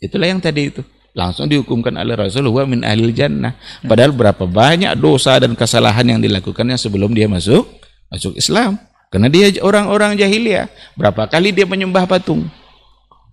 [0.00, 0.80] Itulah yang tadi itu
[1.12, 3.56] langsung dihukumkan oleh Rasulullah min ahli jannah.
[3.84, 7.68] Padahal berapa banyak dosa dan kesalahan yang dilakukannya sebelum dia masuk
[8.08, 8.80] masuk Islam.
[9.10, 10.66] Karena dia orang-orang jahiliyah.
[10.98, 12.50] Berapa kali dia menyembah patung?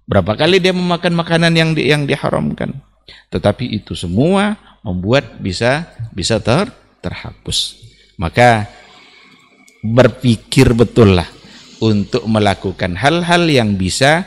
[0.05, 2.75] Berapa kali dia memakan makanan yang di, yang diharamkan?
[3.31, 6.69] Tetapi itu semua membuat bisa bisa ter,
[7.01, 7.79] terhapus.
[8.19, 8.69] Maka
[9.83, 11.27] berpikir betullah
[11.83, 14.23] untuk melakukan hal-hal yang bisa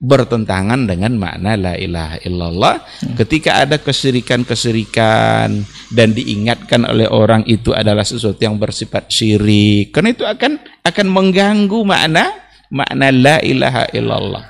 [0.00, 3.20] bertentangan dengan makna la ilaha illallah hmm.
[3.20, 5.60] ketika ada kesirikan-kesirikan
[5.92, 10.56] dan diingatkan oleh orang itu adalah sesuatu yang bersifat syirik karena itu akan
[10.88, 12.32] akan mengganggu makna
[12.72, 14.44] makna la ilaha illallah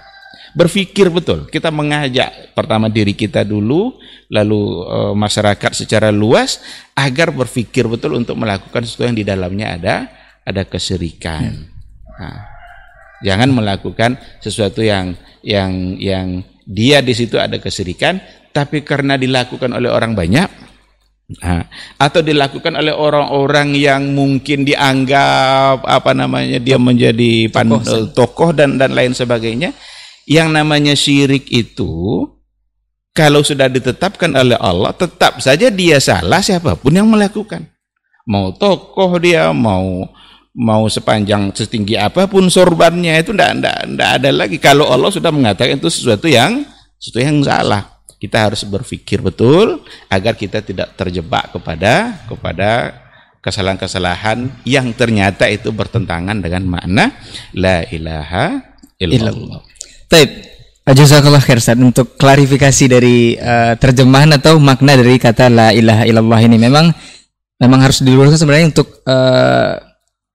[0.55, 3.99] berpikir betul kita mengajak pertama diri kita dulu
[4.31, 6.63] lalu e, masyarakat secara luas
[6.95, 9.95] agar berpikir betul untuk melakukan sesuatu yang di dalamnya ada
[10.47, 12.23] ada kesirikan hmm.
[12.23, 12.60] nah,
[13.25, 16.27] jangan melakukan sesuatu yang yang yang
[16.65, 20.49] dia di situ ada kesirikan tapi karena dilakukan oleh orang banyak
[21.41, 21.65] nah,
[21.97, 28.77] atau dilakukan oleh orang-orang yang mungkin dianggap apa namanya dia menjadi tokoh, eh, tokoh dan
[28.77, 29.73] dan lain sebagainya
[30.31, 32.27] yang namanya syirik itu
[33.11, 37.67] kalau sudah ditetapkan oleh Allah tetap saja dia salah siapa pun yang melakukan.
[38.31, 40.07] Mau tokoh dia mau
[40.55, 45.31] mau sepanjang setinggi apa pun sorbannya itu tidak ndak ndak ada lagi kalau Allah sudah
[45.31, 46.67] mengatakan itu sesuatu yang
[46.99, 52.71] sesuatu yang salah kita harus berpikir betul agar kita tidak terjebak kepada kepada
[53.41, 57.17] kesalahan-kesalahan yang ternyata itu bertentangan dengan makna
[57.57, 58.61] la ilaha
[59.01, 59.65] illallah.
[60.07, 60.31] Taib.
[60.91, 66.41] Jazakallah khair Ustaz untuk klarifikasi dari uh, terjemahan atau makna dari kata la ilaha illallah
[66.43, 66.91] ini memang
[67.63, 69.90] memang harus diluruskan sebenarnya untuk uh,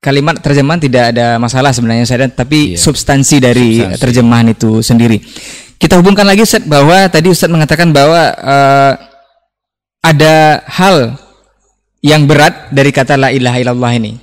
[0.05, 2.77] kalimat terjemahan tidak ada masalah sebenarnya saya tapi iya.
[2.77, 3.97] substansi dari substansi.
[3.97, 5.17] terjemahan itu sendiri.
[5.81, 8.93] Kita hubungkan lagi Ustaz bahwa tadi Ustaz mengatakan bahwa uh,
[10.05, 11.17] ada hal
[12.05, 14.13] yang berat dari kata la ilaha illallah ini.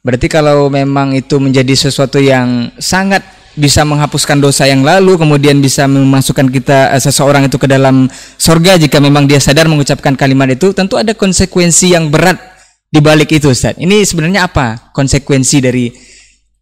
[0.00, 3.20] Berarti kalau memang itu menjadi sesuatu yang sangat
[3.56, 8.08] bisa menghapuskan dosa yang lalu kemudian bisa memasukkan kita uh, seseorang itu ke dalam
[8.40, 12.55] sorga jika memang dia sadar mengucapkan kalimat itu tentu ada konsekuensi yang berat
[12.86, 13.74] di balik itu Ustaz.
[13.76, 15.90] Ini sebenarnya apa konsekuensi dari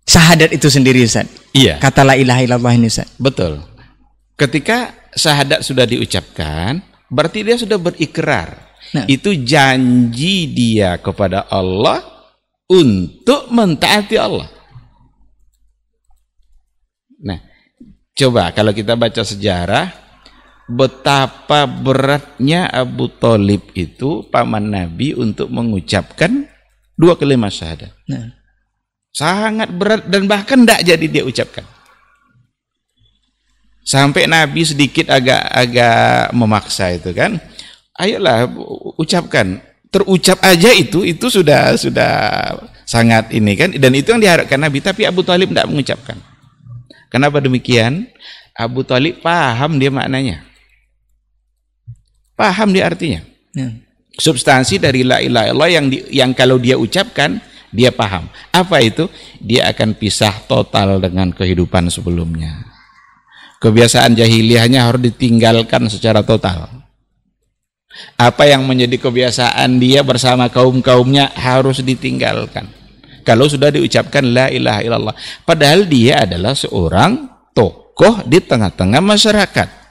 [0.05, 1.29] syahadat itu sendiri Ustaz?
[1.53, 1.79] Iya.
[1.79, 3.09] Kata la ilaha illallah ini Ustaz.
[3.21, 3.61] Betul.
[4.35, 8.75] Ketika syahadat sudah diucapkan, berarti dia sudah berikrar.
[8.95, 9.07] Nah.
[9.11, 12.03] Itu janji dia kepada Allah
[12.71, 14.49] untuk mentaati Allah.
[17.25, 17.41] Nah,
[18.15, 20.04] coba kalau kita baca sejarah
[20.65, 26.49] betapa beratnya Abu Talib itu paman Nabi untuk mengucapkan
[26.97, 27.93] dua kalimat syahadat.
[28.09, 28.33] Nah.
[29.15, 31.63] Sangat berat dan bahkan tidak jadi dia ucapkan.
[33.87, 37.39] Sampai Nabi sedikit agak-agak memaksa itu kan.
[37.95, 38.51] Ayolah
[38.99, 39.63] ucapkan.
[39.95, 42.11] Terucap aja itu itu sudah sudah
[42.83, 46.19] sangat ini kan dan itu yang diharapkan Nabi tapi Abu Talib tidak mengucapkan.
[47.07, 48.11] Kenapa demikian?
[48.59, 50.43] Abu Talib paham dia maknanya.
[52.35, 53.23] Paham dia artinya.
[53.55, 53.71] Ya.
[54.15, 57.43] Substansi dari la ilaha illallah yang di, yang kalau dia ucapkan
[57.75, 58.31] dia paham.
[58.55, 59.11] Apa itu?
[59.43, 62.63] Dia akan pisah total dengan kehidupan sebelumnya.
[63.59, 66.71] Kebiasaan jahiliyahnya harus ditinggalkan secara total.
[68.15, 72.71] Apa yang menjadi kebiasaan dia bersama kaum-kaumnya harus ditinggalkan.
[73.27, 75.17] Kalau sudah diucapkan la ilaha illallah.
[75.43, 77.27] Padahal dia adalah seorang
[77.57, 79.84] tokoh di tengah-tengah masyarakat.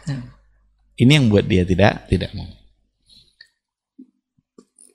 [0.93, 2.49] Ini yang buat dia tidak tidak mau.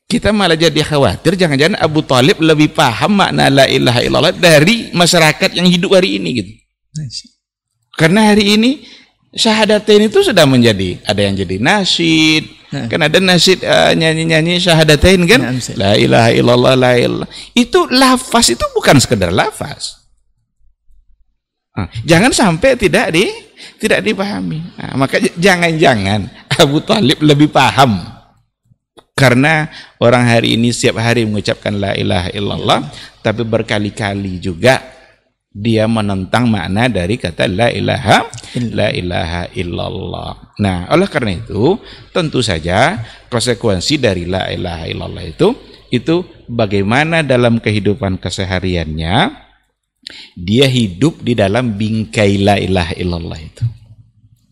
[0.09, 5.53] Kita malah jadi khawatir jangan-jangan Abu Talib lebih paham makna la ilaha illallah dari masyarakat
[5.53, 6.53] yang hidup hari ini gitu.
[7.93, 8.89] Karena hari ini
[9.37, 12.89] syahadatain itu sudah menjadi ada yang jadi nasyid, nah.
[12.89, 15.41] kan ada nasyid uh, nyanyi-nyanyi syahadatain kan?
[15.45, 17.29] Nah, la ilaha illallah la ilaha.
[17.53, 20.09] Itu lafaz itu bukan sekedar lafaz.
[21.77, 23.29] Nah, jangan sampai tidak di
[23.79, 24.61] tidak dipahami.
[24.77, 26.27] Nah, maka jangan-jangan
[26.59, 28.19] Abu Talib lebih paham
[29.19, 29.67] karena
[29.99, 32.87] orang hari ini setiap hari mengucapkan la ilaha illallah,
[33.19, 34.79] tapi berkali-kali juga
[35.51, 38.31] dia menentang makna dari kata la ilaha
[38.71, 40.55] la ilaha illallah.
[40.63, 41.75] Nah, oleh karena itu,
[42.15, 45.51] tentu saja konsekuensi dari la ilaha illallah itu
[45.91, 49.17] itu bagaimana dalam kehidupan kesehariannya
[50.39, 53.65] dia hidup di dalam bingkai la ilaha illallah itu.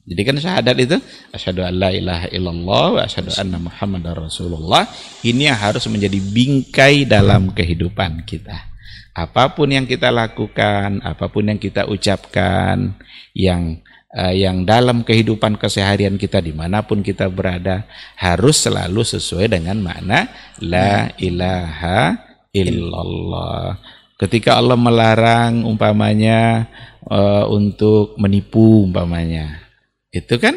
[0.07, 0.96] Jadi kan syahadat itu
[1.34, 4.86] asyhadu alla ilaha illallah wa asyhadu anna muhammadar rasulullah
[5.26, 8.70] ini yang harus menjadi bingkai dalam kehidupan kita.
[9.16, 12.94] Apa pun yang kita lakukan, apa pun yang kita ucapkan,
[13.34, 13.82] yang
[14.14, 17.82] uh, yang dalam kehidupan keseharian kita di mana pun kita berada
[18.14, 20.30] harus selalu sesuai dengan makna
[20.62, 22.14] la ilaha
[22.54, 23.82] illallah.
[24.16, 26.70] Ketika Allah melarang umpamanya
[27.11, 29.66] uh, untuk menipu umpamanya,
[30.12, 30.54] itu kan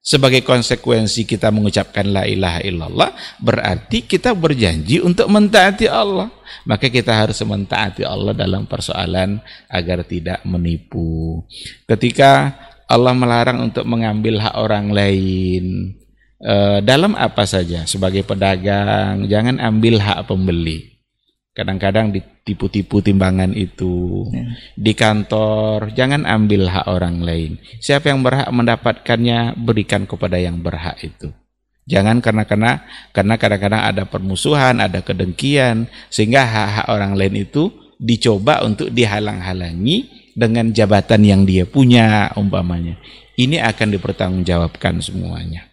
[0.00, 6.32] sebagai konsekuensi kita mengucapkan la ilaha illallah berarti kita berjanji untuk mentaati Allah.
[6.66, 11.40] Maka kita harus mentaati Allah dalam persoalan agar tidak menipu.
[11.88, 12.52] Ketika
[12.90, 15.94] Allah melarang untuk mengambil hak orang lain
[16.42, 20.99] eh, dalam apa saja sebagai pedagang jangan ambil hak pembeli
[21.50, 24.26] kadang-kadang ditipu-tipu timbangan itu.
[24.30, 24.54] Ya.
[24.78, 27.58] di kantor jangan ambil hak orang lain.
[27.82, 31.34] Siapa yang berhak mendapatkannya berikan kepada yang berhak itu.
[31.90, 32.72] Jangan karena karena
[33.10, 40.70] karena kadang-kadang ada permusuhan ada kedengkian sehingga hak-hak orang lain itu dicoba untuk dihalang-halangi dengan
[40.70, 42.94] jabatan yang dia punya umpamanya.
[43.34, 45.69] Ini akan dipertanggungjawabkan semuanya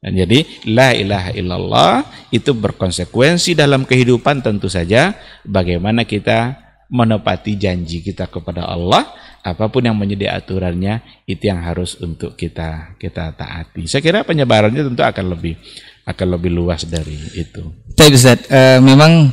[0.00, 1.94] dan jadi la ilaha illallah
[2.32, 5.12] itu berkonsekuensi dalam kehidupan tentu saja
[5.44, 6.56] bagaimana kita
[6.88, 9.12] menepati janji kita kepada Allah
[9.44, 13.84] apa pun yang menjadi aturannya itu yang harus untuk kita kita taati.
[13.88, 15.60] Saya kira penyebarannya tentu akan lebih
[16.08, 17.60] akan lebih luas dari itu.
[17.96, 19.32] Baik Ustaz, e, memang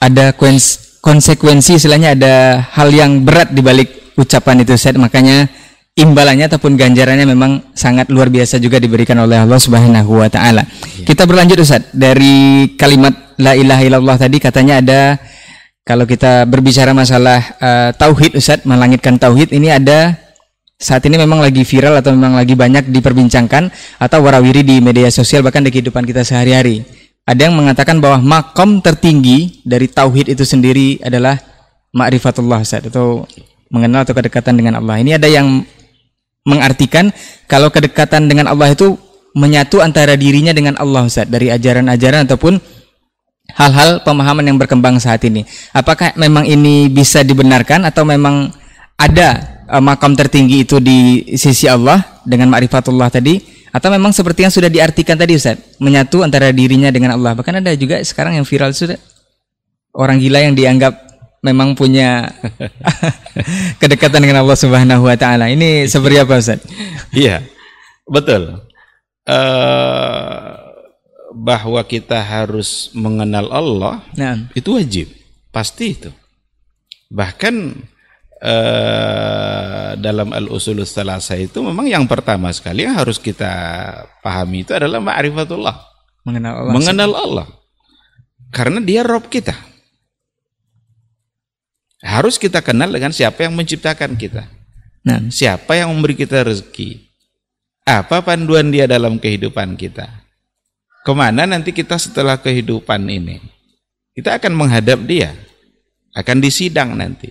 [0.00, 0.32] ada
[1.00, 5.48] konsekuensi istilahnya ada hal yang berat di balik ucapan itu Ustaz makanya
[5.96, 10.68] imbalannya ataupun ganjarannya memang sangat luar biasa juga diberikan oleh Allah Subhanahu wa taala.
[11.00, 11.08] Ya.
[11.08, 15.00] Kita berlanjut Ustaz dari kalimat la ilaha illallah tadi katanya ada
[15.88, 20.20] kalau kita berbicara masalah uh, tauhid Ustaz, melangitkan tauhid ini ada
[20.76, 25.40] saat ini memang lagi viral atau memang lagi banyak diperbincangkan atau warawiri di media sosial
[25.40, 26.84] bahkan di kehidupan kita sehari-hari.
[27.24, 31.40] Ada yang mengatakan bahwa makom tertinggi dari tauhid itu sendiri adalah
[31.96, 33.24] ma'rifatullah Ustaz atau
[33.72, 35.00] mengenal atau kedekatan dengan Allah.
[35.00, 35.64] Ini ada yang
[36.46, 37.10] mengartikan
[37.50, 38.94] kalau kedekatan dengan Allah itu
[39.36, 42.56] menyatu antara dirinya dengan Allah Ustaz dari ajaran-ajaran ataupun
[43.52, 45.44] hal-hal pemahaman yang berkembang saat ini.
[45.76, 48.48] Apakah memang ini bisa dibenarkan atau memang
[48.96, 53.36] ada uh, makam tertinggi itu di sisi Allah dengan ma'rifatullah tadi
[53.76, 57.36] atau memang seperti yang sudah diartikan tadi Ustaz, menyatu antara dirinya dengan Allah.
[57.36, 58.96] Bahkan ada juga sekarang yang viral sudah
[59.92, 61.05] orang gila yang dianggap
[61.46, 62.34] memang punya
[63.80, 65.46] kedekatan dengan Allah Subhanahu wa taala.
[65.46, 66.60] Ini seperti apa Ustaz?
[67.14, 67.46] Iya.
[68.06, 68.66] Betul.
[69.26, 70.66] Uh,
[71.34, 74.46] bahwa kita harus mengenal Allah nah.
[74.54, 75.10] itu wajib,
[75.50, 76.10] pasti itu.
[77.10, 77.54] Bahkan
[78.40, 83.50] uh, dalam al-usul salasa itu memang yang pertama sekali yang harus kita
[84.22, 85.76] pahami itu adalah ma'rifatullah.
[86.26, 86.72] Mengenal Allah.
[86.74, 87.46] Mengenal Allah.
[88.50, 89.54] Karena dia Rob kita.
[92.04, 94.44] Harus kita kenal dengan siapa yang menciptakan kita.
[95.06, 97.06] Nah, siapa yang memberi kita rezeki?
[97.86, 100.10] Apa panduan dia dalam kehidupan kita?
[101.06, 103.38] Ke mana nanti kita setelah kehidupan ini?
[104.12, 105.32] Kita akan menghadap dia.
[106.10, 107.30] Akan disidang nanti.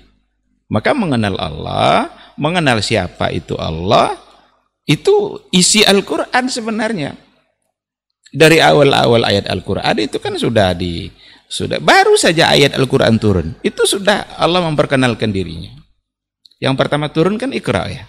[0.71, 2.09] Maka mengenal Allah,
[2.39, 4.17] mengenal siapa itu Allah,
[4.85, 7.17] itu isi Al-Quran sebenarnya.
[8.35, 11.09] Dari awal-awal ayat Al-Qur'an itu kan sudah di
[11.45, 13.53] sudah baru saja ayat Al-Qur'an turun.
[13.61, 15.71] Itu sudah Allah memperkenalkan dirinya.
[16.57, 18.03] Yang pertama turun kan Iqra ya.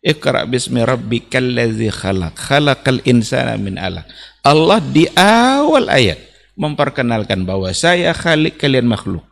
[0.00, 2.34] Iqra bismi rabbikal ladzi khalaq.
[2.34, 4.08] Khalaqal insana min alaq.
[4.40, 6.18] Allah di awal ayat
[6.56, 9.24] memperkenalkan bahwa saya khalik kalian makhluk.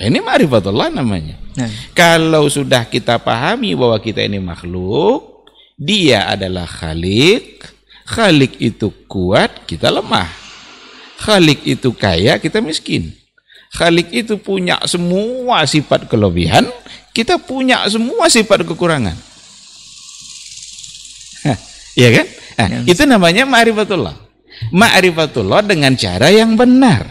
[0.00, 1.36] Ini ma'rifatullah namanya.
[1.60, 1.68] Nah.
[1.92, 5.44] Kalau sudah kita pahami bahwa kita ini makhluk,
[5.76, 7.60] dia adalah khalik,
[8.08, 10.39] khalik itu kuat, kita lemah.
[11.20, 13.12] Khalik itu kaya, kita miskin.
[13.76, 16.66] Khalik itu punya semua sifat kelebihan,
[17.12, 19.14] kita punya semua sifat kekurangan.
[21.98, 22.26] Iya kan?
[22.56, 24.16] Nah, ya, itu namanya ma'rifatullah.
[24.72, 27.06] Ma'rifatullah dengan cara yang benar.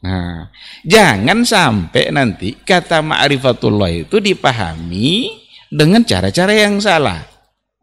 [0.00, 0.48] Nah,
[0.82, 5.36] jangan sampai nanti kata ma'rifatullah itu dipahami
[5.68, 7.20] dengan cara-cara yang salah.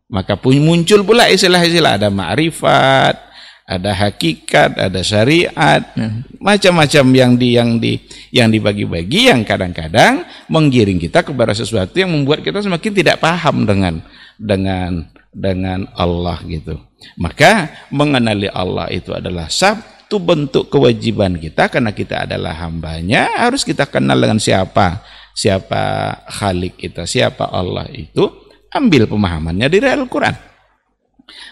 [0.08, 3.27] Maka pun muncul pula istilah-istilah ada ma'rifat,
[3.68, 6.40] ada hakikat, ada syariat, hmm.
[6.40, 8.00] macam-macam yang di yang di
[8.32, 14.00] yang dibagi-bagi yang kadang-kadang menggiring kita kepada sesuatu yang membuat kita semakin tidak paham dengan
[14.40, 16.80] dengan dengan Allah gitu.
[17.20, 23.84] Maka mengenali Allah itu adalah satu bentuk kewajiban kita karena kita adalah hambanya harus kita
[23.84, 25.04] kenal dengan siapa
[25.38, 25.84] siapa
[26.26, 28.26] Khalik kita siapa Allah itu
[28.74, 30.57] ambil pemahamannya dari Al-Quran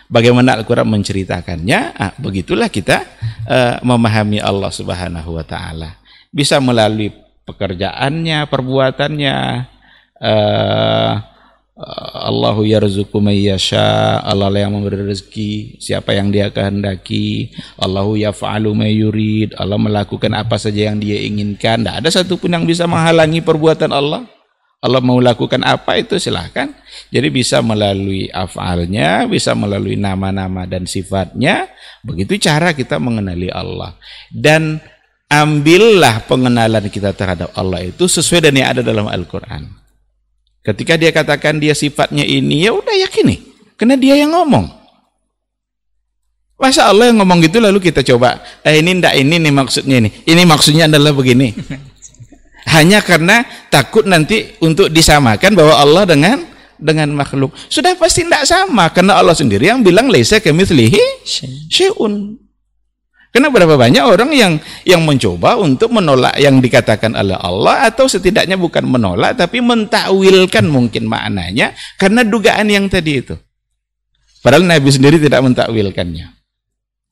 [0.07, 3.03] bagaimana Al-Quran menceritakannya ah, begitulah kita
[3.47, 5.99] uh, memahami Allah subhanahu wa ta'ala
[6.31, 7.11] bisa melalui
[7.45, 9.35] pekerjaannya perbuatannya
[10.19, 11.13] uh,
[12.15, 17.51] Allahu yarzuqu may yasha, Allah yang memberi rezeki siapa yang dia kehendaki.
[17.75, 21.83] Allahu yaf'alu may yurid, Allah melakukan apa saja yang dia inginkan.
[21.83, 24.23] Tidak ada satupun yang bisa menghalangi perbuatan Allah.
[24.85, 26.69] Allah mau lakukan apa itu silahkan.
[27.09, 31.65] Jadi bisa melalui afalnya, bisa melalui nama-nama dan sifatnya.
[32.05, 33.97] Begitu cara kita mengenali Allah.
[34.29, 34.77] Dan
[35.25, 39.65] ambillah pengenalan kita terhadap Allah itu sesuai dengan yang ada dalam Al-Quran.
[40.61, 43.41] Ketika dia katakan dia sifatnya ini, ya udah yakini.
[43.73, 44.69] Karena dia yang ngomong.
[46.55, 50.09] Masa Allah yang ngomong gitu lalu kita coba, eh ini ndak ini nih maksudnya ini.
[50.23, 51.51] Ini maksudnya adalah begini.
[52.65, 56.37] Hanya karena takut nanti untuk disamakan bahwa Allah dengan
[56.75, 57.55] dengan makhluk.
[57.71, 61.23] Sudah pasti tidak sama karena Allah sendiri yang bilang laisa kamitslihi
[61.71, 62.41] syai'un.
[63.35, 64.53] Karena berapa banyak orang yang
[64.87, 71.03] yang mencoba untuk menolak yang dikatakan oleh Allah atau setidaknya bukan menolak tapi mentakwilkan mungkin
[71.03, 73.35] maknanya karena dugaan yang tadi itu.
[74.39, 76.31] Padahal Nabi sendiri tidak mentakwilkannya.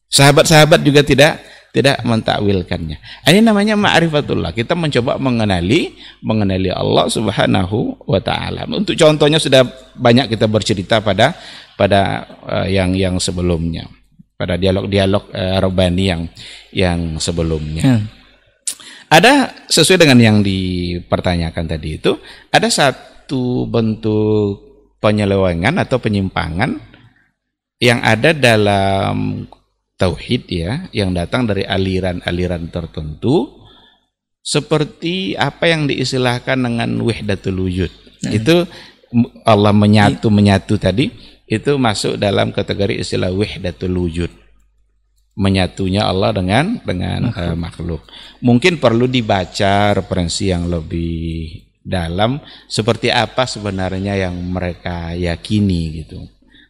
[0.07, 1.43] Sahabat-sahabat juga tidak
[1.73, 3.01] tidak mentakwilkannya.
[3.25, 4.53] Ini namanya ma'rifatullah.
[4.53, 8.69] Kita mencoba mengenali mengenali Allah Subhanahu wa taala.
[8.69, 9.65] Untuk contohnya sudah
[9.97, 11.33] banyak kita bercerita pada
[11.73, 13.89] pada uh, yang yang sebelumnya
[14.37, 16.21] pada dialog-dialog uh, Robani yang
[16.69, 17.83] yang sebelumnya.
[17.85, 18.05] Hmm.
[19.09, 22.17] Ada sesuai dengan yang dipertanyakan tadi itu,
[22.49, 26.81] ada satu bentuk penyelewengan atau penyimpangan
[27.77, 29.45] yang ada dalam
[30.03, 33.63] tauhid ya, yang datang dari aliran-aliran tertentu
[34.43, 37.91] seperti apa yang diistilahkan dengan wahdatul wujud.
[38.27, 38.35] Hmm.
[38.35, 38.67] Itu
[39.47, 41.07] Allah menyatu menyatu tadi
[41.47, 44.43] itu masuk dalam kategori istilah wahdatul wujud
[45.33, 47.49] menyatunya Allah dengan dengan makhluk.
[47.49, 48.01] Uh, makhluk.
[48.41, 52.39] Mungkin perlu dibaca referensi yang lebih dalam
[52.69, 56.21] seperti apa sebenarnya yang mereka yakini gitu.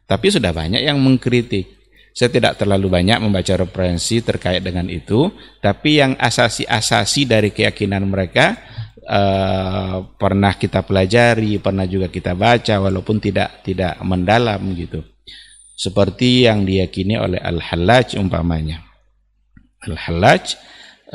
[0.07, 1.82] Tapi sudah banyak yang mengkritik.
[2.13, 8.53] Saya tidak terlalu banyak membaca referensi terkait dengan itu, tapi yang asasi-asasi dari keyakinan mereka
[9.01, 15.01] uh, pernah kita pelajari, pernah juga kita baca walaupun tidak tidak mendalam gitu.
[15.73, 18.85] Seperti yang diyakini oleh Al-Hallaj umpamanya.
[19.81, 20.53] Al-Hallaj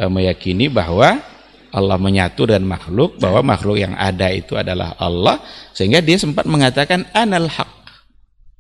[0.02, 1.22] uh, meyakini bahwa
[1.70, 5.38] Allah menyatu dan makhluk, bahwa makhluk yang ada itu adalah Allah,
[5.76, 7.70] sehingga dia sempat mengatakan anal haq.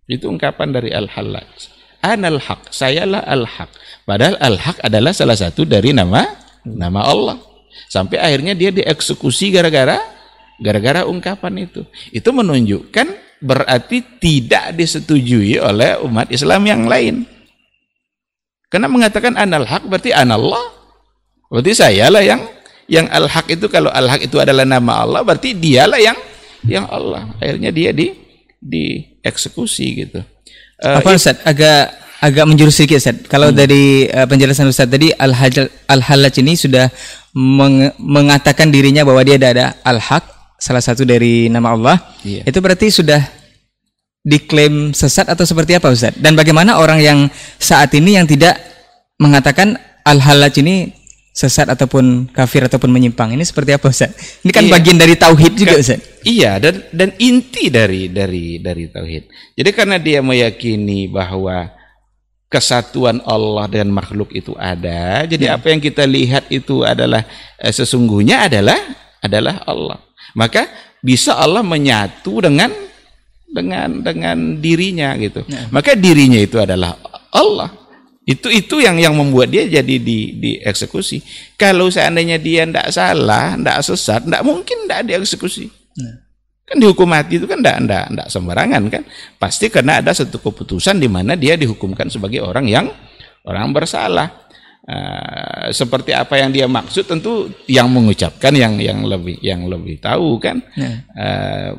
[0.06, 1.77] Itu ungkapan dari Al-Hallaj.
[1.98, 3.70] Anal haq, sayalah al-haq.
[4.06, 6.22] Padahal al-haq adalah salah satu dari nama
[6.62, 7.36] nama Allah.
[7.90, 9.98] Sampai akhirnya dia dieksekusi gara-gara
[10.62, 11.82] gara-gara ungkapan itu.
[12.14, 17.26] Itu menunjukkan berarti tidak disetujui oleh umat Islam yang lain.
[18.68, 20.76] Karena mengatakan anal hak berarti anallah.
[21.48, 22.44] Berarti saya lah yang
[22.86, 26.18] yang al haq itu kalau al haq itu adalah nama Allah berarti dialah yang
[26.68, 27.32] yang Allah.
[27.40, 28.12] Akhirnya dia di
[28.58, 30.20] dieksekusi gitu.
[30.78, 31.42] Uh, Apa Ustaz?
[31.42, 33.18] Agak agak menjurus sedikit Ustaz.
[33.26, 33.56] Kalau hmm.
[33.58, 36.90] dari uh, penjelasan Ustaz tadi al-halaj ini sudah
[37.34, 40.26] meng mengatakan dirinya bahwa dia ada al-haq
[40.58, 41.96] salah satu dari nama Allah.
[42.26, 42.42] Iya.
[42.46, 43.22] Itu berarti sudah
[44.26, 46.14] diklaim sesat atau seperti apa Ustaz?
[46.18, 47.18] Dan bagaimana orang yang
[47.58, 48.58] saat ini yang tidak
[49.18, 50.97] mengatakan al-halaj ini
[51.38, 54.10] sesat ataupun kafir ataupun menyimpang ini seperti apa Ustaz?
[54.42, 54.74] Ini kan iya.
[54.74, 56.02] bagian dari tauhid juga Ustaz.
[56.26, 59.54] Iya dan dan inti dari dari dari tauhid.
[59.54, 61.70] Jadi karena dia meyakini bahwa
[62.50, 65.22] kesatuan Allah dan makhluk itu ada.
[65.30, 65.54] Jadi ya.
[65.54, 67.22] apa yang kita lihat itu adalah
[67.62, 68.78] eh, sesungguhnya adalah
[69.22, 70.02] adalah Allah.
[70.34, 70.66] Maka
[70.98, 72.74] bisa Allah menyatu dengan
[73.46, 75.46] dengan dengan dirinya gitu.
[75.46, 75.70] Ya.
[75.70, 76.98] Maka dirinya itu adalah
[77.30, 77.87] Allah.
[78.28, 81.24] Itu itu yang yang membuat dia jadi di dieksekusi.
[81.56, 85.72] Kalau seandainya dia tidak salah, tidak sesat, tidak mungkin tidak dieksekusi.
[85.96, 86.28] Nah.
[86.68, 89.02] Kan dihukum mati itu kan tidak tidak tidak sembarangan kan.
[89.40, 92.92] Pasti karena ada satu keputusan di mana dia dihukumkan sebagai orang yang
[93.48, 94.47] orang bersalah.
[94.88, 100.40] Uh, seperti apa yang dia maksud tentu yang mengucapkan yang yang lebih yang lebih tahu
[100.40, 100.64] kan?
[101.12, 101.76] Uh,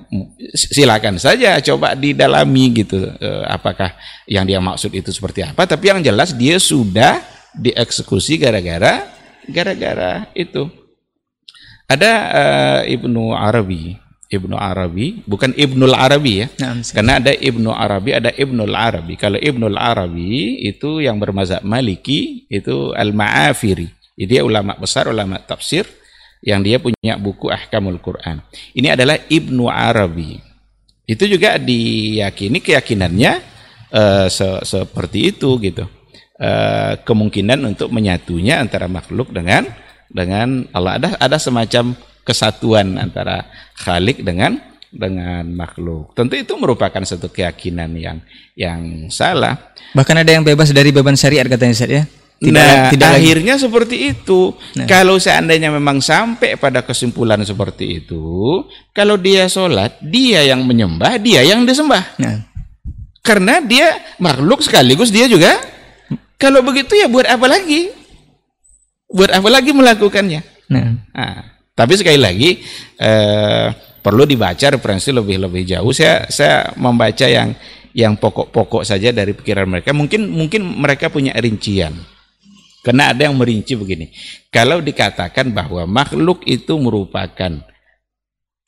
[0.54, 3.98] silakan saja coba didalami gitu uh, apakah
[4.30, 5.66] yang dia maksud itu seperti apa.
[5.66, 7.18] Tapi yang jelas dia sudah
[7.58, 9.10] dieksekusi gara-gara
[9.50, 10.70] gara-gara itu.
[11.90, 13.98] Ada uh, Ibnu Arabi
[14.30, 16.48] Ibnu Arabi, bukan Ibnul Arabi ya.
[16.62, 19.18] Nah, Karena ada Ibnu Arabi, ada Ibnul Arabi.
[19.18, 23.90] Kalau Ibnul Arabi itu yang bermazhab Maliki itu Al-Ma'afiri.
[24.20, 25.90] Dia ulama besar, ulama tafsir
[26.46, 28.46] yang dia punya buku Ahkamul Quran.
[28.78, 30.38] Ini adalah Ibnu Arabi.
[31.10, 33.32] Itu juga diyakini keyakinannya
[33.90, 35.90] uh, se seperti itu gitu.
[36.40, 39.68] Uh, kemungkinan untuk menyatunya antara makhluk dengan
[40.08, 41.98] dengan Allah ada ada semacam
[42.30, 46.14] kesatuan antara Khalik dengan dengan makhluk.
[46.18, 48.18] Tentu itu merupakan satu keyakinan yang
[48.58, 49.74] yang salah.
[49.94, 52.04] Bahkan ada yang bebas dari beban syariat katanya Ustaz ya.
[52.40, 53.64] Tidak, nah, tidak akhirnya lagi.
[53.68, 54.56] seperti itu.
[54.80, 54.88] Nah.
[54.88, 58.64] Kalau seandainya memang sampai pada kesimpulan seperti itu,
[58.96, 62.16] kalau dia sholat, dia yang menyembah, dia yang disembah.
[62.16, 62.48] Nah.
[63.20, 65.52] Karena dia makhluk sekaligus dia juga.
[66.40, 67.92] Kalau begitu ya buat apa lagi?
[69.12, 70.42] Buat apa lagi melakukannya?
[70.72, 70.96] Nah.
[71.12, 71.59] nah.
[71.80, 72.60] Tapi sekali lagi
[73.00, 73.68] eh,
[74.04, 75.96] perlu dibaca referensi lebih lebih jauh.
[75.96, 77.56] Saya saya membaca yang
[77.96, 79.96] yang pokok-pokok saja dari pikiran mereka.
[79.96, 81.96] Mungkin mungkin mereka punya rincian.
[82.84, 84.12] Karena ada yang merinci begini.
[84.52, 87.64] Kalau dikatakan bahwa makhluk itu merupakan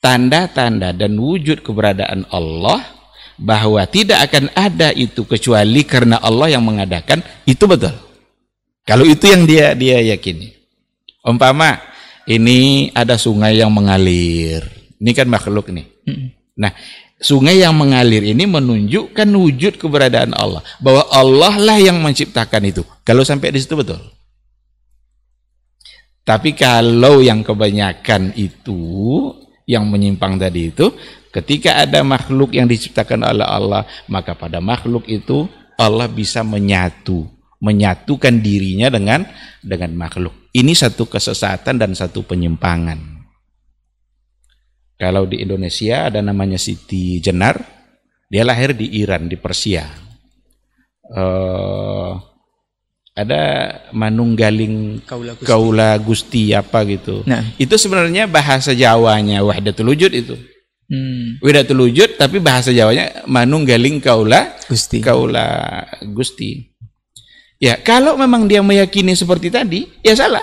[0.00, 2.80] tanda-tanda dan wujud keberadaan Allah
[3.36, 7.92] bahwa tidak akan ada itu kecuali karena Allah yang mengadakan itu betul.
[8.88, 10.52] Kalau itu yang dia dia yakini.
[11.22, 11.91] Umpama
[12.26, 14.62] ini ada sungai yang mengalir.
[15.02, 15.86] Ini kan makhluk nih.
[16.58, 16.70] Nah,
[17.18, 20.62] sungai yang mengalir ini menunjukkan wujud keberadaan Allah.
[20.78, 22.82] Bahwa Allah lah yang menciptakan itu.
[23.02, 23.98] Kalau sampai di situ betul.
[26.22, 28.78] Tapi kalau yang kebanyakan itu,
[29.66, 30.94] yang menyimpang tadi itu,
[31.34, 37.26] ketika ada makhluk yang diciptakan oleh Allah, maka pada makhluk itu Allah bisa menyatu
[37.62, 39.22] menyatukan dirinya dengan
[39.62, 40.34] dengan makhluk.
[40.52, 43.24] Ini satu kesesatan dan satu penyimpangan.
[45.00, 47.56] Kalau di Indonesia ada namanya Siti Jenar,
[48.28, 49.88] dia lahir di Iran, di Persia.
[51.12, 52.16] Uh,
[53.12, 53.42] ada
[53.92, 55.44] Manunggaling Kaula Gusti.
[55.44, 57.24] Kaula Gusti apa gitu.
[57.28, 57.44] Nah.
[57.60, 60.36] Itu sebenarnya bahasa Jawanya Wahdatul Wujud itu.
[60.88, 61.40] Hmm.
[61.44, 65.04] Wahdatul Wujud tapi bahasa Jawanya Manunggaling Kaula Gusti.
[65.04, 66.71] Kaula Gusti.
[67.62, 70.42] Ya, kalau memang dia meyakini seperti tadi, ya salah.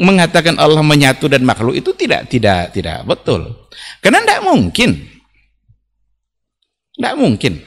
[0.00, 3.68] Mengatakan Allah menyatu dan makhluk itu tidak tidak tidak betul.
[4.00, 4.90] Karena tidak mungkin.
[6.96, 7.60] Tidak mungkin.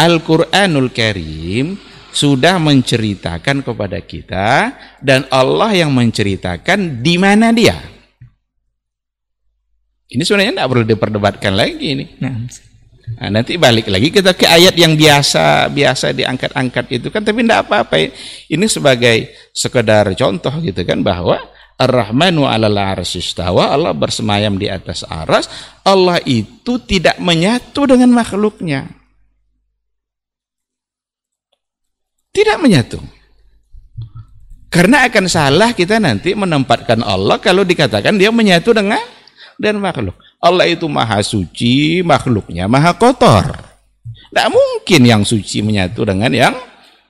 [0.00, 1.76] Al-Quranul Karim
[2.14, 4.72] sudah menceritakan kepada kita
[5.04, 7.76] dan Allah yang menceritakan di mana dia.
[10.08, 12.04] Ini sebenarnya tidak perlu diperdebatkan lagi ini.
[12.22, 12.48] Nah.
[13.04, 17.68] Nah, nanti balik lagi kita ke ayat yang biasa biasa diangkat-angkat itu kan tapi tidak
[17.68, 18.10] apa-apa.
[18.48, 21.36] Ini sebagai sekedar contoh gitu kan bahwa
[21.76, 25.50] Ar-Rahmanu 'alal arsyistawa Allah bersemayam di atas aras
[25.84, 28.88] Allah itu tidak menyatu dengan makhluknya.
[32.34, 32.98] Tidak menyatu.
[34.72, 38.98] Karena akan salah kita nanti menempatkan Allah kalau dikatakan dia menyatu dengan
[39.54, 43.56] dan makhluk Allah itu maha suci, makhluknya maha kotor.
[44.04, 46.52] Tidak mungkin yang suci menyatu dengan yang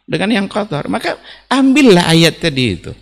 [0.07, 0.87] dengan yang kotor.
[0.87, 1.19] Maka
[1.51, 2.95] ambillah ayat tadi itu.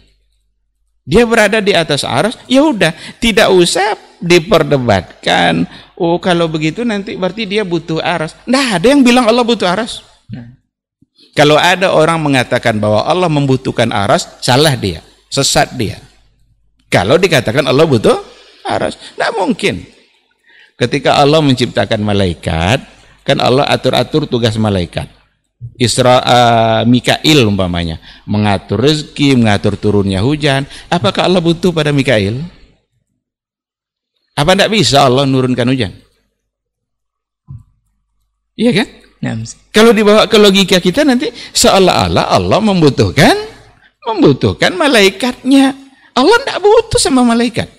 [1.03, 5.67] Dia berada di atas aras, ya udah, tidak usah diperdebatkan.
[5.99, 8.39] Oh, kalau begitu nanti berarti dia butuh aras.
[8.47, 10.01] Nah, ada yang bilang Allah butuh aras.
[11.35, 15.99] Kalau ada orang mengatakan bahwa Allah membutuhkan aras, salah dia, sesat dia.
[16.87, 18.23] Kalau dikatakan Allah butuh
[18.63, 19.83] aras, tidak mungkin.
[20.83, 22.83] Ketika Allah menciptakan malaikat,
[23.23, 25.07] Kan Allah atur-atur tugas malaikat.
[25.79, 30.67] Isra uh, Mikail umpamanya mengatur rezeki, mengatur turunnya hujan.
[30.91, 32.43] Apakah Allah butuh pada Mikail?
[34.35, 35.95] Apa tidak bisa Allah nurunkan hujan?
[38.59, 38.89] Iya kan?
[39.23, 39.39] Nah,
[39.71, 43.39] kalau dibawa ke logika kita nanti seolah-olah Allah membutuhkan
[44.03, 45.79] membutuhkan malaikatnya.
[46.11, 47.71] Allah tidak butuh sama malaikat.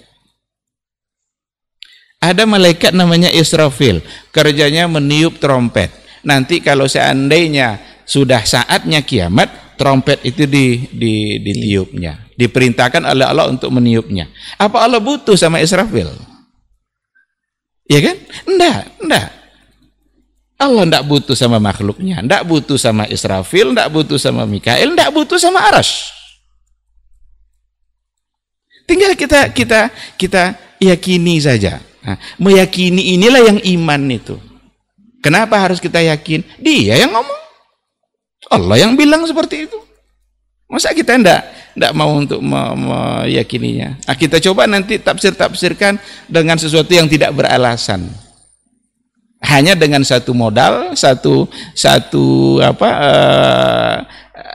[2.23, 3.99] Ada malaikat namanya Israfil,
[4.31, 5.91] kerjanya meniup trompet.
[6.23, 12.31] Nanti kalau seandainya sudah saatnya kiamat, trompet itu di, di ditiupnya.
[12.39, 14.31] Diperintahkan oleh Allah untuk meniupnya.
[14.55, 16.15] Apa Allah butuh sama Israfil?
[17.91, 18.15] Ya kan?
[18.47, 19.27] Enggak, enggak.
[20.55, 25.35] Allah enggak butuh sama makhluknya, enggak butuh sama Israfil, enggak butuh sama Mikael, enggak butuh
[25.35, 26.07] sama Arash.
[28.87, 31.83] Tinggal kita kita kita yakini saja.
[32.03, 34.35] Nah, meyakini inilah yang iman itu.
[35.23, 36.43] Kenapa harus kita yakin?
[36.59, 37.39] Dia yang ngomong.
[38.51, 39.79] Allah yang bilang seperti itu.
[40.67, 41.41] Masa kita enggak
[41.79, 44.03] enggak mau untuk meyakininya?
[44.03, 45.95] Nah, kita coba nanti tafsir-tafsirkan
[46.27, 48.11] dengan sesuatu yang tidak beralasan.
[49.43, 53.95] Hanya dengan satu modal, satu satu apa uh,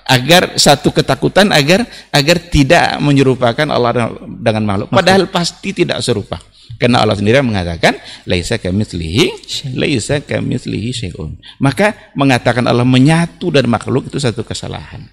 [0.08, 4.88] agar satu ketakutan agar agar tidak menyerupakan Allah dengan makhluk.
[4.92, 6.40] Padahal pasti tidak serupa.
[6.76, 7.96] Karena Allah sendiri mengatakan
[8.28, 9.32] laisa kamitslihi
[9.72, 11.40] laisa kamitslihi syai'un.
[11.58, 15.08] Maka mengatakan Allah menyatu dan makhluk itu satu kesalahan.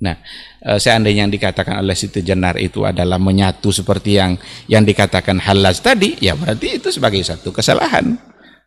[0.00, 0.16] Nah,
[0.64, 4.32] e, seandainya yang dikatakan oleh Siti Jenar itu adalah menyatu seperti yang
[4.64, 8.16] yang dikatakan halas tadi, ya berarti itu sebagai satu kesalahan.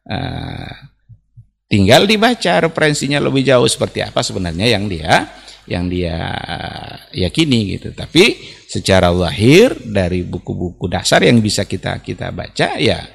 [0.06, 0.18] E,
[1.66, 5.26] tinggal dibaca referensinya lebih jauh seperti apa sebenarnya yang dia
[5.66, 6.18] yang dia
[7.18, 7.98] yakini gitu.
[7.98, 8.38] Tapi
[8.74, 13.06] secara lahir dari buku-buku dasar yang bisa kita kita baca ya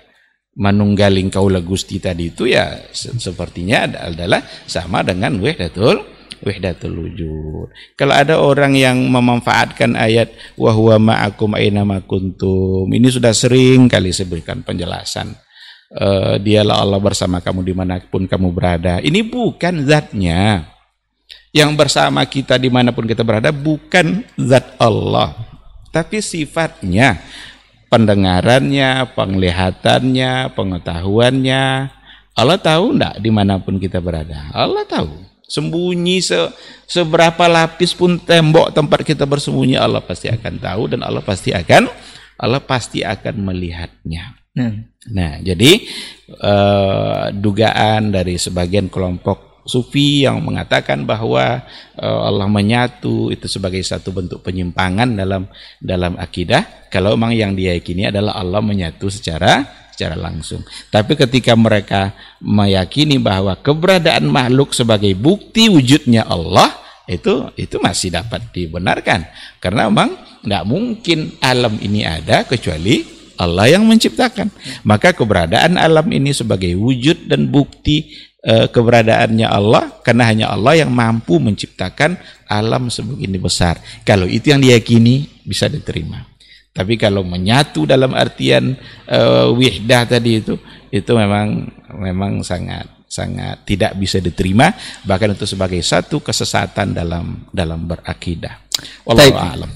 [0.54, 4.38] manunggaling kaula Gusti tadi itu ya sepertinya adalah
[4.70, 5.98] sama dengan wahdatul
[6.38, 7.74] wahdatul wujud.
[7.98, 14.14] Kalau ada orang yang memanfaatkan ayat wa huwa ma'akum aina kuntum, ini sudah sering kali
[14.14, 15.34] saya berikan penjelasan.
[15.88, 19.00] Uh, dialah Allah bersama kamu di mana pun kamu berada.
[19.02, 20.68] Ini bukan zatnya
[21.50, 25.47] yang bersama kita di mana pun kita berada bukan zat Allah
[25.94, 27.20] tapi sifatnya
[27.88, 31.98] pendengarannya penglihatannya pengetahuannya
[32.38, 34.46] Allah tahu enggak di mana pun kita berada?
[34.54, 35.26] Allah tahu.
[35.48, 36.38] Sembunyi se
[36.86, 41.90] seberapa lapis pun tembok tempat kita bersembunyi Allah pasti akan tahu dan Allah pasti akan
[42.38, 44.38] Allah pasti akan melihatnya.
[44.54, 44.70] Nah,
[45.10, 45.82] nah jadi
[46.38, 51.62] uh, dugaan dari sebagian kelompok sufi yang mengatakan bahwa
[51.98, 55.46] uh, Allah menyatu itu sebagai satu bentuk penyimpangan dalam
[55.78, 59.66] dalam akidah kalau memang yang dia yakini adalah Allah menyatu secara
[59.98, 60.62] secara langsung.
[60.94, 66.70] Tapi ketika mereka meyakini bahwa keberadaan makhluk sebagai bukti wujudnya Allah
[67.10, 69.26] itu itu masih dapat dibenarkan
[69.58, 74.50] karena memang tidak mungkin alam ini ada kecuali Allah yang menciptakan.
[74.82, 81.36] Maka keberadaan alam ini sebagai wujud dan bukti keberadaannya Allah karena hanya Allah yang mampu
[81.36, 82.16] menciptakan
[82.48, 83.76] alam sebegini besar.
[84.08, 86.24] Kalau itu yang diyakini bisa diterima.
[86.72, 88.72] Tapi kalau menyatu dalam artian
[89.10, 90.54] uh, wihdah tadi itu
[90.88, 91.66] itu memang
[91.98, 94.70] memang sangat sangat tidak bisa diterima
[95.02, 98.68] bahkan itu sebagai satu kesesatan dalam dalam berakidah.
[99.02, 99.72] Wallahu a'lam.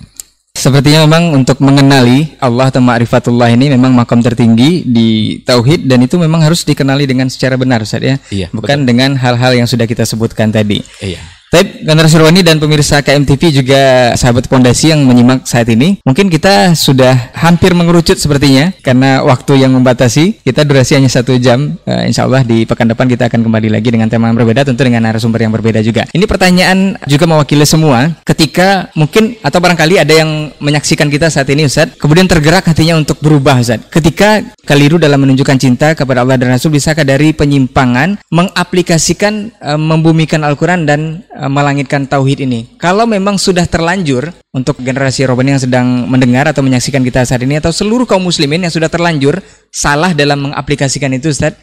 [0.53, 6.20] Sepertinya memang untuk mengenali Allah atau ma'rifatullah ini memang makam tertinggi di tauhid dan itu
[6.20, 8.16] memang harus dikenali dengan secara benar Ustaz ya.
[8.30, 8.88] Iya, Bukan betul.
[8.94, 10.84] dengan hal-hal yang sudah kita sebutkan tadi.
[11.03, 11.18] Iya.
[11.53, 16.72] Tapi generasi Rohani dan pemirsa KMTV juga sahabat pondasi yang menyimak saat ini, mungkin kita
[16.72, 20.40] sudah hampir mengerucut sepertinya karena waktu yang membatasi.
[20.40, 21.76] Kita durasi hanya satu jam.
[21.84, 24.80] Uh, insya Allah di pekan depan kita akan kembali lagi dengan tema yang berbeda, tentu
[24.80, 26.09] dengan narasumber yang berbeda juga.
[26.09, 28.16] Ini pertanyaan juga mewakili semua.
[28.24, 33.20] Ketika mungkin atau barangkali ada yang menyaksikan kita saat ini, Ustaz, kemudian tergerak hatinya untuk
[33.20, 33.84] berubah, Ustaz.
[33.92, 40.40] Ketika keliru dalam menunjukkan cinta kepada Allah dan Rasul, bisakah dari penyimpangan mengaplikasikan, uh, membumikan
[40.48, 42.78] Al-Quran dan uh, melangitkan tauhid ini.
[42.78, 47.59] Kalau memang sudah terlanjur untuk generasi Robani yang sedang mendengar atau menyaksikan kita saat ini
[47.59, 49.43] atau seluruh kaum muslimin yang sudah terlanjur
[49.74, 51.59] salah dalam mengaplikasikan itu Ustaz.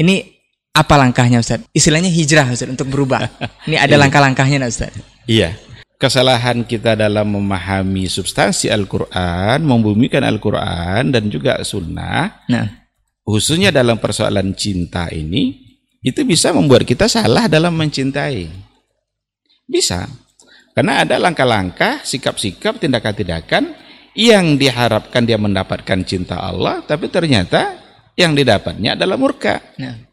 [0.00, 0.24] Ini
[0.72, 1.60] apa langkahnya Ustaz?
[1.76, 3.28] Istilahnya hijrah Ustaz untuk berubah.
[3.68, 4.00] Ini ada iya.
[4.00, 4.94] langkah-langkahnya Ustaz.
[5.28, 5.58] Iya.
[6.00, 12.88] Kesalahan kita dalam memahami substansi Al-Quran, membumikan Al-Quran dan juga sunnah, nah.
[13.20, 15.60] khususnya dalam persoalan cinta ini,
[16.00, 18.69] itu bisa membuat kita salah dalam mencintai.
[19.70, 20.10] Bisa.
[20.74, 23.70] Karena ada langkah-langkah, sikap-sikap, tindakan-tindakan
[24.18, 27.78] yang diharapkan dia mendapatkan cinta Allah, tapi ternyata
[28.18, 29.62] yang didapatnya adalah murka.
[29.78, 30.10] Nah.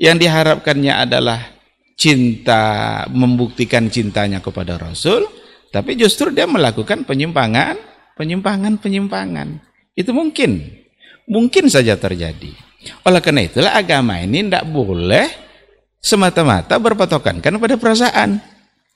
[0.00, 1.60] yang diharapkannya adalah
[1.92, 5.28] cinta, membuktikan cintanya kepada Rasul,
[5.68, 7.76] tapi justru dia melakukan penyimpangan,
[8.16, 9.60] penyimpangan, penyimpangan.
[9.92, 10.64] Itu mungkin,
[11.28, 12.56] mungkin saja terjadi.
[13.04, 15.28] Oleh karena itulah agama ini tidak boleh
[16.00, 18.40] semata-mata berpatokan kan pada perasaan.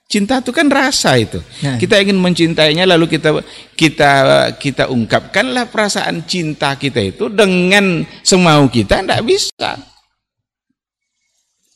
[0.05, 1.41] Cinta itu kan rasa itu.
[1.65, 1.81] Nah.
[1.81, 3.41] Kita ingin mencintainya lalu kita
[3.73, 4.13] kita
[4.61, 9.81] kita ungkapkanlah perasaan cinta kita itu dengan semau kita tidak bisa.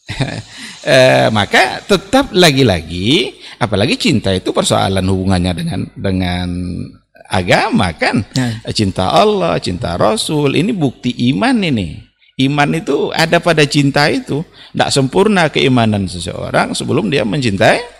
[0.88, 0.98] e,
[1.32, 6.48] maka tetap lagi-lagi apalagi cinta itu persoalan hubungannya dengan dengan
[7.32, 8.24] agama kan.
[8.36, 8.60] Nah.
[8.76, 11.96] Cinta Allah, cinta Rasul, ini bukti iman ini.
[12.38, 14.46] Iman itu ada pada cinta itu.
[14.70, 17.97] Tidak sempurna keimanan seseorang sebelum dia mencintai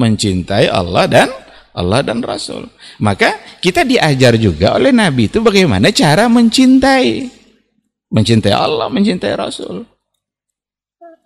[0.00, 1.28] mencintai Allah dan
[1.76, 2.66] Allah dan Rasul.
[2.98, 7.28] Maka kita diajar juga oleh Nabi itu bagaimana cara mencintai.
[8.10, 9.86] Mencintai Allah, mencintai Rasul.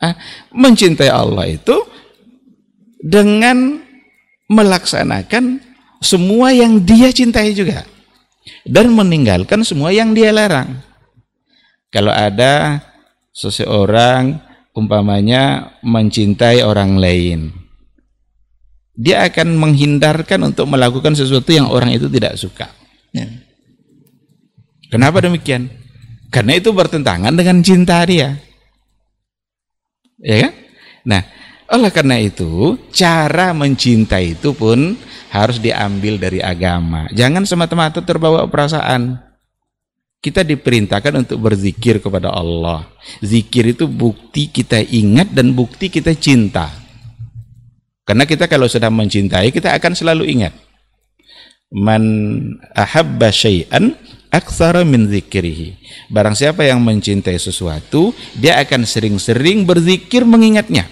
[0.02, 0.18] Ah,
[0.52, 1.76] mencintai Allah itu
[3.00, 3.80] dengan
[4.52, 5.64] melaksanakan
[6.04, 7.88] semua yang dia cintai juga.
[8.68, 10.84] Dan meninggalkan semua yang dia larang.
[11.88, 12.84] Kalau ada
[13.32, 14.36] seseorang
[14.76, 17.63] umpamanya mencintai orang lain
[18.94, 22.70] dia akan menghindarkan untuk melakukan sesuatu yang orang itu tidak suka.
[23.10, 23.26] Ya.
[24.90, 25.66] Kenapa demikian?
[26.30, 28.38] Karena itu bertentangan dengan cinta dia.
[30.22, 30.52] Ya kan?
[31.04, 31.22] Nah,
[31.74, 34.94] oleh karena itu, cara mencintai itu pun
[35.34, 37.10] harus diambil dari agama.
[37.10, 39.18] Jangan semata-mata terbawa perasaan.
[40.22, 42.88] Kita diperintahkan untuk berzikir kepada Allah.
[43.20, 46.83] Zikir itu bukti kita ingat dan bukti kita cinta.
[48.04, 50.52] Karena kita kalau sudah mencintai, kita akan selalu ingat.
[51.72, 52.04] Man
[52.76, 53.96] ahabba syai'an
[54.28, 55.80] aktsara min zikrihi.
[56.12, 60.84] Barang siapa yang mencintai sesuatu, dia akan sering-sering berzikir mengingatnya.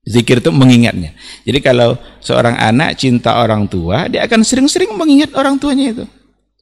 [0.00, 1.12] Zikir itu mengingatnya.
[1.44, 6.04] Jadi kalau seorang anak cinta orang tua, dia akan sering-sering mengingat orang tuanya itu.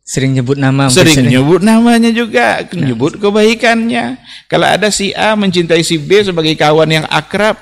[0.02, 0.88] Sering nyebut nama.
[0.88, 4.18] Sering, sering nyebut namanya juga, nyebut kebaikannya.
[4.48, 7.60] Kalau ada si A mencintai si B sebagai kawan yang akrab,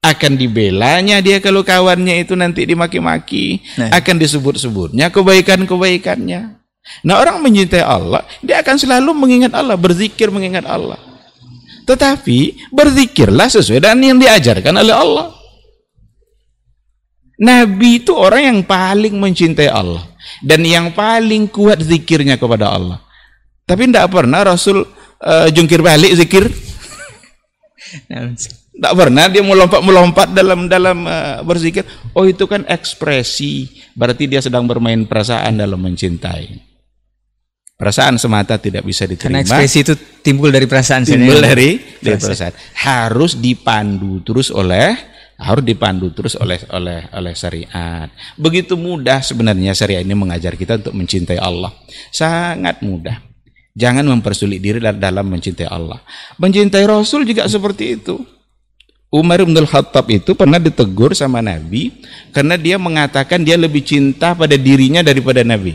[0.00, 3.92] akan dibelanya dia kalau kawannya itu nanti dimaki-maki, nah.
[4.00, 6.56] akan disebut-sebutnya kebaikan-kebaikannya.
[7.04, 10.96] Nah orang mencintai Allah, dia akan selalu mengingat Allah, berzikir mengingat Allah.
[11.84, 15.26] Tetapi berzikirlah sesuai dengan yang diajarkan oleh Allah.
[17.40, 20.04] Nabi itu orang yang paling mencintai Allah
[20.44, 23.00] dan yang paling kuat zikirnya kepada Allah.
[23.64, 24.84] Tapi tidak pernah Rasul
[25.24, 26.48] uh, jungkir balik zikir.
[28.70, 31.82] Tak pernah dia melompat-melompat dalam dalam uh, berzikir.
[32.14, 33.66] Oh itu kan ekspresi,
[33.98, 36.70] berarti dia sedang bermain perasaan dalam mencintai.
[37.74, 39.40] Perasaan semata tidak bisa diterima.
[39.40, 41.02] Karena ekspresi itu timbul dari perasaan.
[41.02, 42.52] Timbul dari, dari perasaan.
[42.76, 45.10] Harus dipandu terus oleh
[45.40, 48.12] harus dipandu terus oleh oleh oleh syariat.
[48.36, 51.72] Begitu mudah sebenarnya syariat ini mengajar kita untuk mencintai Allah.
[52.12, 53.16] Sangat mudah.
[53.72, 56.04] Jangan mempersulit diri dalam mencintai Allah.
[56.36, 58.20] Mencintai Rasul juga seperti itu.
[59.10, 61.98] Umar bin Khattab itu pernah ditegur sama Nabi
[62.30, 65.74] karena dia mengatakan dia lebih cinta pada dirinya daripada Nabi.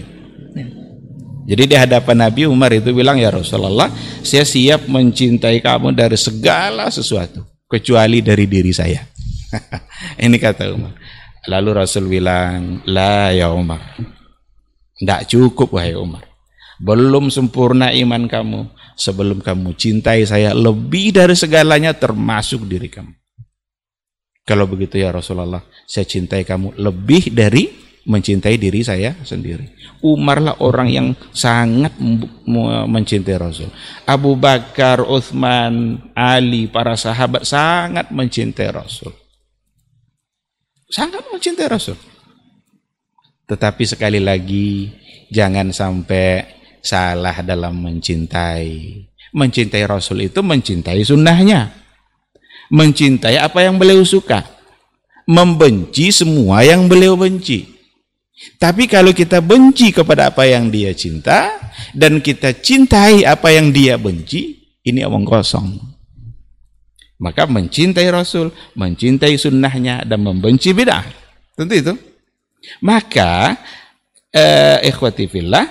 [1.46, 3.92] Jadi di hadapan Nabi Umar itu bilang ya Rasulullah,
[4.24, 9.04] saya siap mencintai kamu dari segala sesuatu kecuali dari diri saya.
[10.26, 10.96] Ini kata Umar.
[11.46, 14.00] Lalu Rasul bilang, "La ya Umar.
[14.96, 16.24] Tidak cukup wahai Umar.
[16.82, 18.60] Belum sempurna iman kamu
[18.98, 23.25] sebelum kamu cintai saya lebih dari segalanya termasuk diri kamu."
[24.46, 27.66] Kalau begitu ya Rasulullah, saya cintai kamu lebih dari
[28.06, 29.74] mencintai diri saya sendiri.
[30.06, 31.98] Umarlah orang yang sangat
[32.86, 33.74] mencintai Rasul.
[34.06, 39.10] Abu Bakar, Uthman, Ali, para sahabat sangat mencintai Rasul.
[40.94, 41.98] Sangat mencintai Rasul.
[43.50, 44.94] Tetapi sekali lagi,
[45.34, 46.46] jangan sampai
[46.86, 49.02] salah dalam mencintai.
[49.34, 51.85] Mencintai Rasul itu mencintai sunnahnya
[52.70, 54.46] mencintai apa yang beliau suka,
[55.26, 57.76] membenci semua yang beliau benci.
[58.60, 61.56] Tapi kalau kita benci kepada apa yang dia cinta
[61.96, 65.96] dan kita cintai apa yang dia benci, ini omong kosong.
[67.16, 71.08] Maka mencintai Rasul, mencintai sunnahnya dan membenci bid'ah.
[71.56, 71.94] Tentu itu.
[72.84, 73.56] Maka
[74.36, 75.64] eh, ikhwati fillah,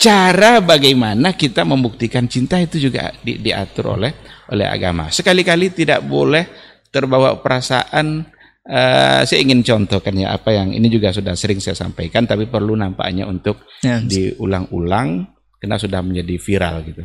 [0.00, 4.16] cara bagaimana kita membuktikan cinta itu juga di, diatur oleh
[4.50, 5.08] oleh agama.
[5.08, 6.46] Sekali-kali tidak boleh
[6.90, 8.26] terbawa perasaan
[8.66, 12.74] uh, saya ingin contohkan ya apa yang ini juga sudah sering saya sampaikan tapi perlu
[12.74, 15.30] nampaknya untuk ya, diulang-ulang
[15.62, 17.02] karena sudah menjadi viral gitu.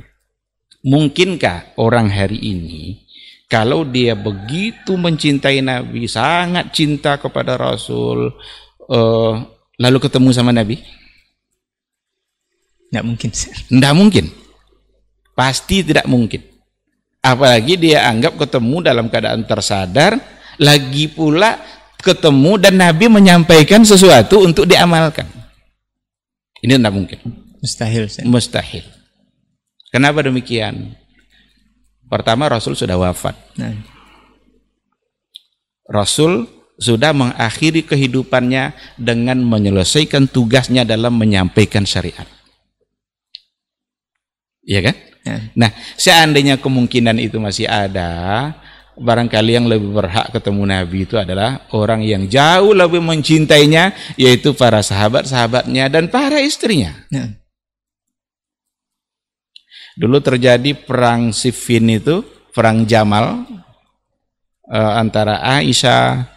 [0.86, 3.06] Mungkinkah orang hari ini
[3.46, 8.34] Kalau dia begitu mencintai Nabi, sangat cinta kepada Rasul,
[8.90, 9.34] uh,
[9.78, 10.82] lalu ketemu sama Nabi?
[12.90, 13.30] Tidak mungkin.
[13.70, 14.26] Tidak mungkin.
[15.38, 16.42] Pasti tidak mungkin.
[17.26, 20.22] Apalagi dia anggap ketemu dalam keadaan tersadar,
[20.62, 21.58] lagi pula
[21.98, 25.26] ketemu dan Nabi menyampaikan sesuatu untuk diamalkan.
[26.62, 27.20] Ini tidak mungkin.
[27.66, 28.06] Mustahil.
[28.30, 28.86] Mustahil.
[29.90, 30.94] Kenapa demikian?
[32.06, 33.34] Pertama Rasul sudah wafat.
[33.58, 33.74] Nah.
[35.90, 36.46] Rasul
[36.78, 42.30] sudah mengakhiri kehidupannya dengan menyelesaikan tugasnya dalam menyampaikan syariat.
[44.66, 44.96] Iya kan?
[45.26, 45.42] Ya.
[45.58, 48.54] Nah, seandainya kemungkinan itu masih ada,
[48.94, 54.86] barangkali yang lebih berhak ketemu Nabi itu adalah orang yang jauh lebih mencintainya, yaitu para
[54.86, 56.94] sahabat-sahabatnya dan para istrinya.
[57.10, 57.34] Ya.
[59.98, 62.22] Dulu terjadi perang Siffin itu,
[62.54, 63.50] perang Jamal
[64.70, 66.35] uh, antara Aisyah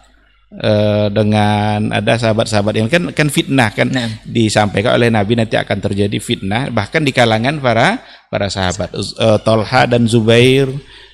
[0.53, 4.09] uh, dengan ada sahabat-sahabat yang kan kan fitnah kan nah.
[4.25, 9.85] disampaikan oleh Nabi nanti akan terjadi fitnah bahkan di kalangan para para sahabat uh, Tolha
[9.85, 10.69] dan Zubair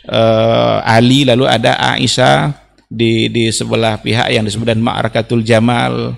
[0.07, 2.55] uh, Ali lalu ada Aisyah
[2.87, 6.15] di di sebelah pihak yang disebut dan Ma'arakatul Jamal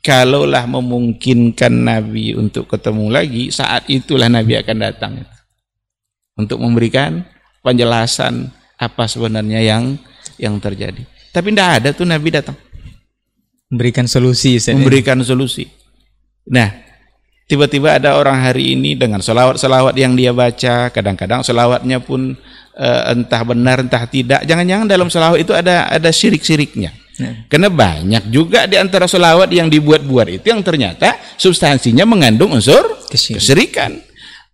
[0.00, 5.12] kalaulah memungkinkan Nabi untuk ketemu lagi saat itulah Nabi akan datang
[6.38, 7.26] untuk memberikan
[7.66, 9.98] penjelasan apa sebenarnya yang
[10.38, 11.15] yang terjadi.
[11.36, 12.56] Tapi tidak ada tuh Nabi datang.
[13.68, 14.56] Memberikan solusi.
[14.56, 15.68] Saya memberikan solusi.
[16.48, 16.72] Nah,
[17.44, 22.32] tiba-tiba ada orang hari ini dengan selawat-selawat yang dia baca, kadang-kadang selawatnya pun
[22.72, 24.48] uh, entah benar entah tidak.
[24.48, 26.96] Jangan-jangan dalam selawat itu ada ada syirik-syiriknya.
[27.20, 27.44] Nah.
[27.52, 33.92] Karena banyak juga di antara selawat yang dibuat-buat itu yang ternyata substansinya mengandung unsur kesirikan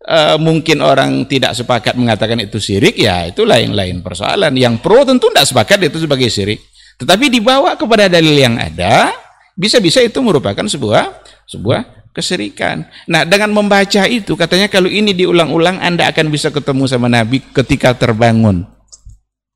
[0.07, 5.31] uh, mungkin orang tidak sepakat mengatakan itu syirik ya itu lain-lain persoalan yang pro tentu
[5.31, 6.63] tidak sepakat itu sebagai syirik
[7.01, 9.13] tetapi dibawa kepada dalil yang ada
[9.57, 16.09] bisa-bisa itu merupakan sebuah sebuah kesirikan nah dengan membaca itu katanya kalau ini diulang-ulang anda
[16.09, 18.69] akan bisa ketemu sama Nabi ketika terbangun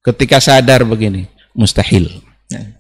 [0.01, 2.09] ketika sadar begini mustahil
[2.53, 2.77] nah.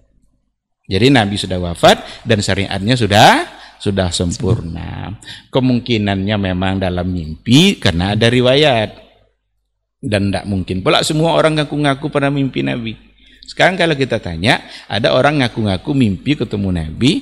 [0.88, 5.16] jadi Nabi sudah wafat dan syariatnya sudah sudah sempurna.
[5.52, 9.04] Kemungkinannya memang dalam mimpi karena ada riwayat.
[9.96, 12.94] Dan tidak mungkin pula semua orang ngaku-ngaku pada mimpi Nabi.
[13.46, 17.12] Sekarang kalau kita tanya, ada orang ngaku-ngaku mimpi ketemu Nabi,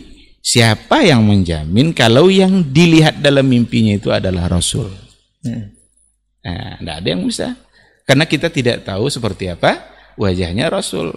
[0.41, 4.89] siapa yang menjamin kalau yang dilihat dalam mimpinya itu adalah Rasul?
[5.45, 5.71] Hmm.
[6.45, 7.49] Nah, tidak ada yang bisa.
[8.05, 9.81] Karena kita tidak tahu seperti apa
[10.21, 11.13] wajahnya Rasul.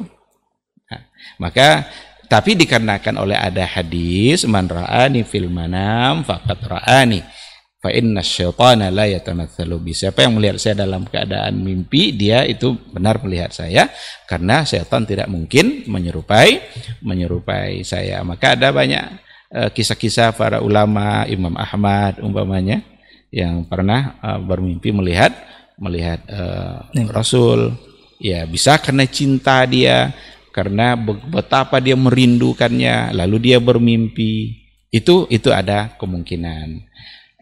[0.88, 1.01] Nah,
[1.39, 1.88] maka
[2.28, 7.24] tapi dikarenakan oleh ada hadis man ra'ani fil manam faqad ra'ani
[7.88, 9.92] fa inna syaitana la yatamatsalu bi.
[9.96, 13.88] Siapa yang melihat saya dalam keadaan mimpi dia itu benar melihat saya
[14.28, 16.60] karena setan tidak mungkin menyerupai
[17.00, 18.20] menyerupai saya.
[18.28, 19.06] Maka ada banyak
[19.56, 22.84] eh, kisah-kisah uh, para ulama Imam Ahmad umpamanya
[23.32, 25.32] yang pernah uh, bermimpi melihat
[25.80, 27.72] melihat uh, Rasul.
[28.20, 30.12] Ya bisa karena cinta dia
[30.50, 30.98] karena
[31.30, 34.68] betapa dia merindukannya lalu dia bermimpi.
[34.90, 36.88] Itu itu ada kemungkinan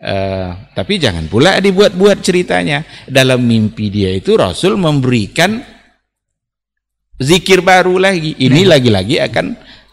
[0.05, 5.57] uh, tapi jangan pula dibuat-buat ceritanya dalam mimpi dia itu Rasul memberikan
[7.17, 8.77] zikir baru lagi ini nah.
[8.77, 9.45] lagi-lagi akan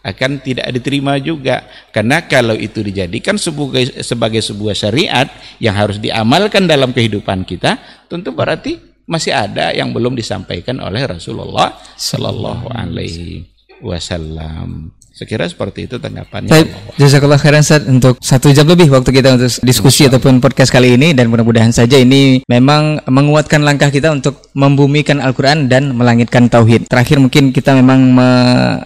[0.03, 1.63] akan tidak diterima juga
[1.95, 5.31] karena kalau itu dijadikan sebagai sebagai sebuah syariat
[5.63, 7.79] yang harus diamalkan dalam kehidupan kita
[8.11, 13.47] tentu berarti masih ada yang belum disampaikan oleh Rasulullah Sallallahu Alaihi
[13.83, 14.95] Wasallam.
[15.13, 16.49] Sekira seperti itu tanggapannya.
[16.49, 20.97] Baik, jazakallah khairan Ustaz untuk satu jam lebih waktu kita untuk diskusi ataupun podcast kali
[20.97, 26.89] ini dan mudah-mudahan saja ini memang menguatkan langkah kita untuk membumikan Al-Quran dan melangitkan Tauhid.
[26.89, 28.29] Terakhir mungkin kita memang me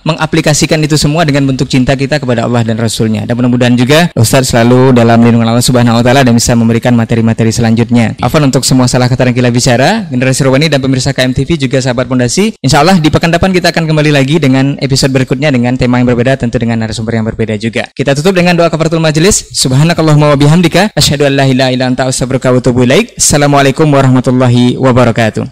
[0.04, 3.24] mengaplikasikan itu semua dengan bentuk cinta kita kepada Allah dan Rasulnya.
[3.24, 7.56] Dan mudah-mudahan juga Ustaz selalu dalam lindungan Allah Subhanahu Wa Taala dan bisa memberikan materi-materi
[7.56, 8.20] selanjutnya.
[8.20, 12.04] Afan untuk semua salah kata dan kita bicara, generasi Rawani dan pemirsa KMTV juga sahabat
[12.12, 12.52] pondasi.
[12.60, 16.12] Insya Allah di pekan depan kita akan kembali lagi dengan episode berikutnya dengan tema yang
[16.12, 17.86] berbeda berbeda tentu dengan narasumber yang berbeda juga.
[17.94, 19.54] Kita tutup dengan doa kafaratul majelis.
[19.54, 23.14] Subhanakallahumma wa bihamdika asyhadu an la ilaha illa anta astaghfiruka wa atubu ilaik.
[23.22, 25.46] Assalamualaikum warahmatullahi wabarakatuh.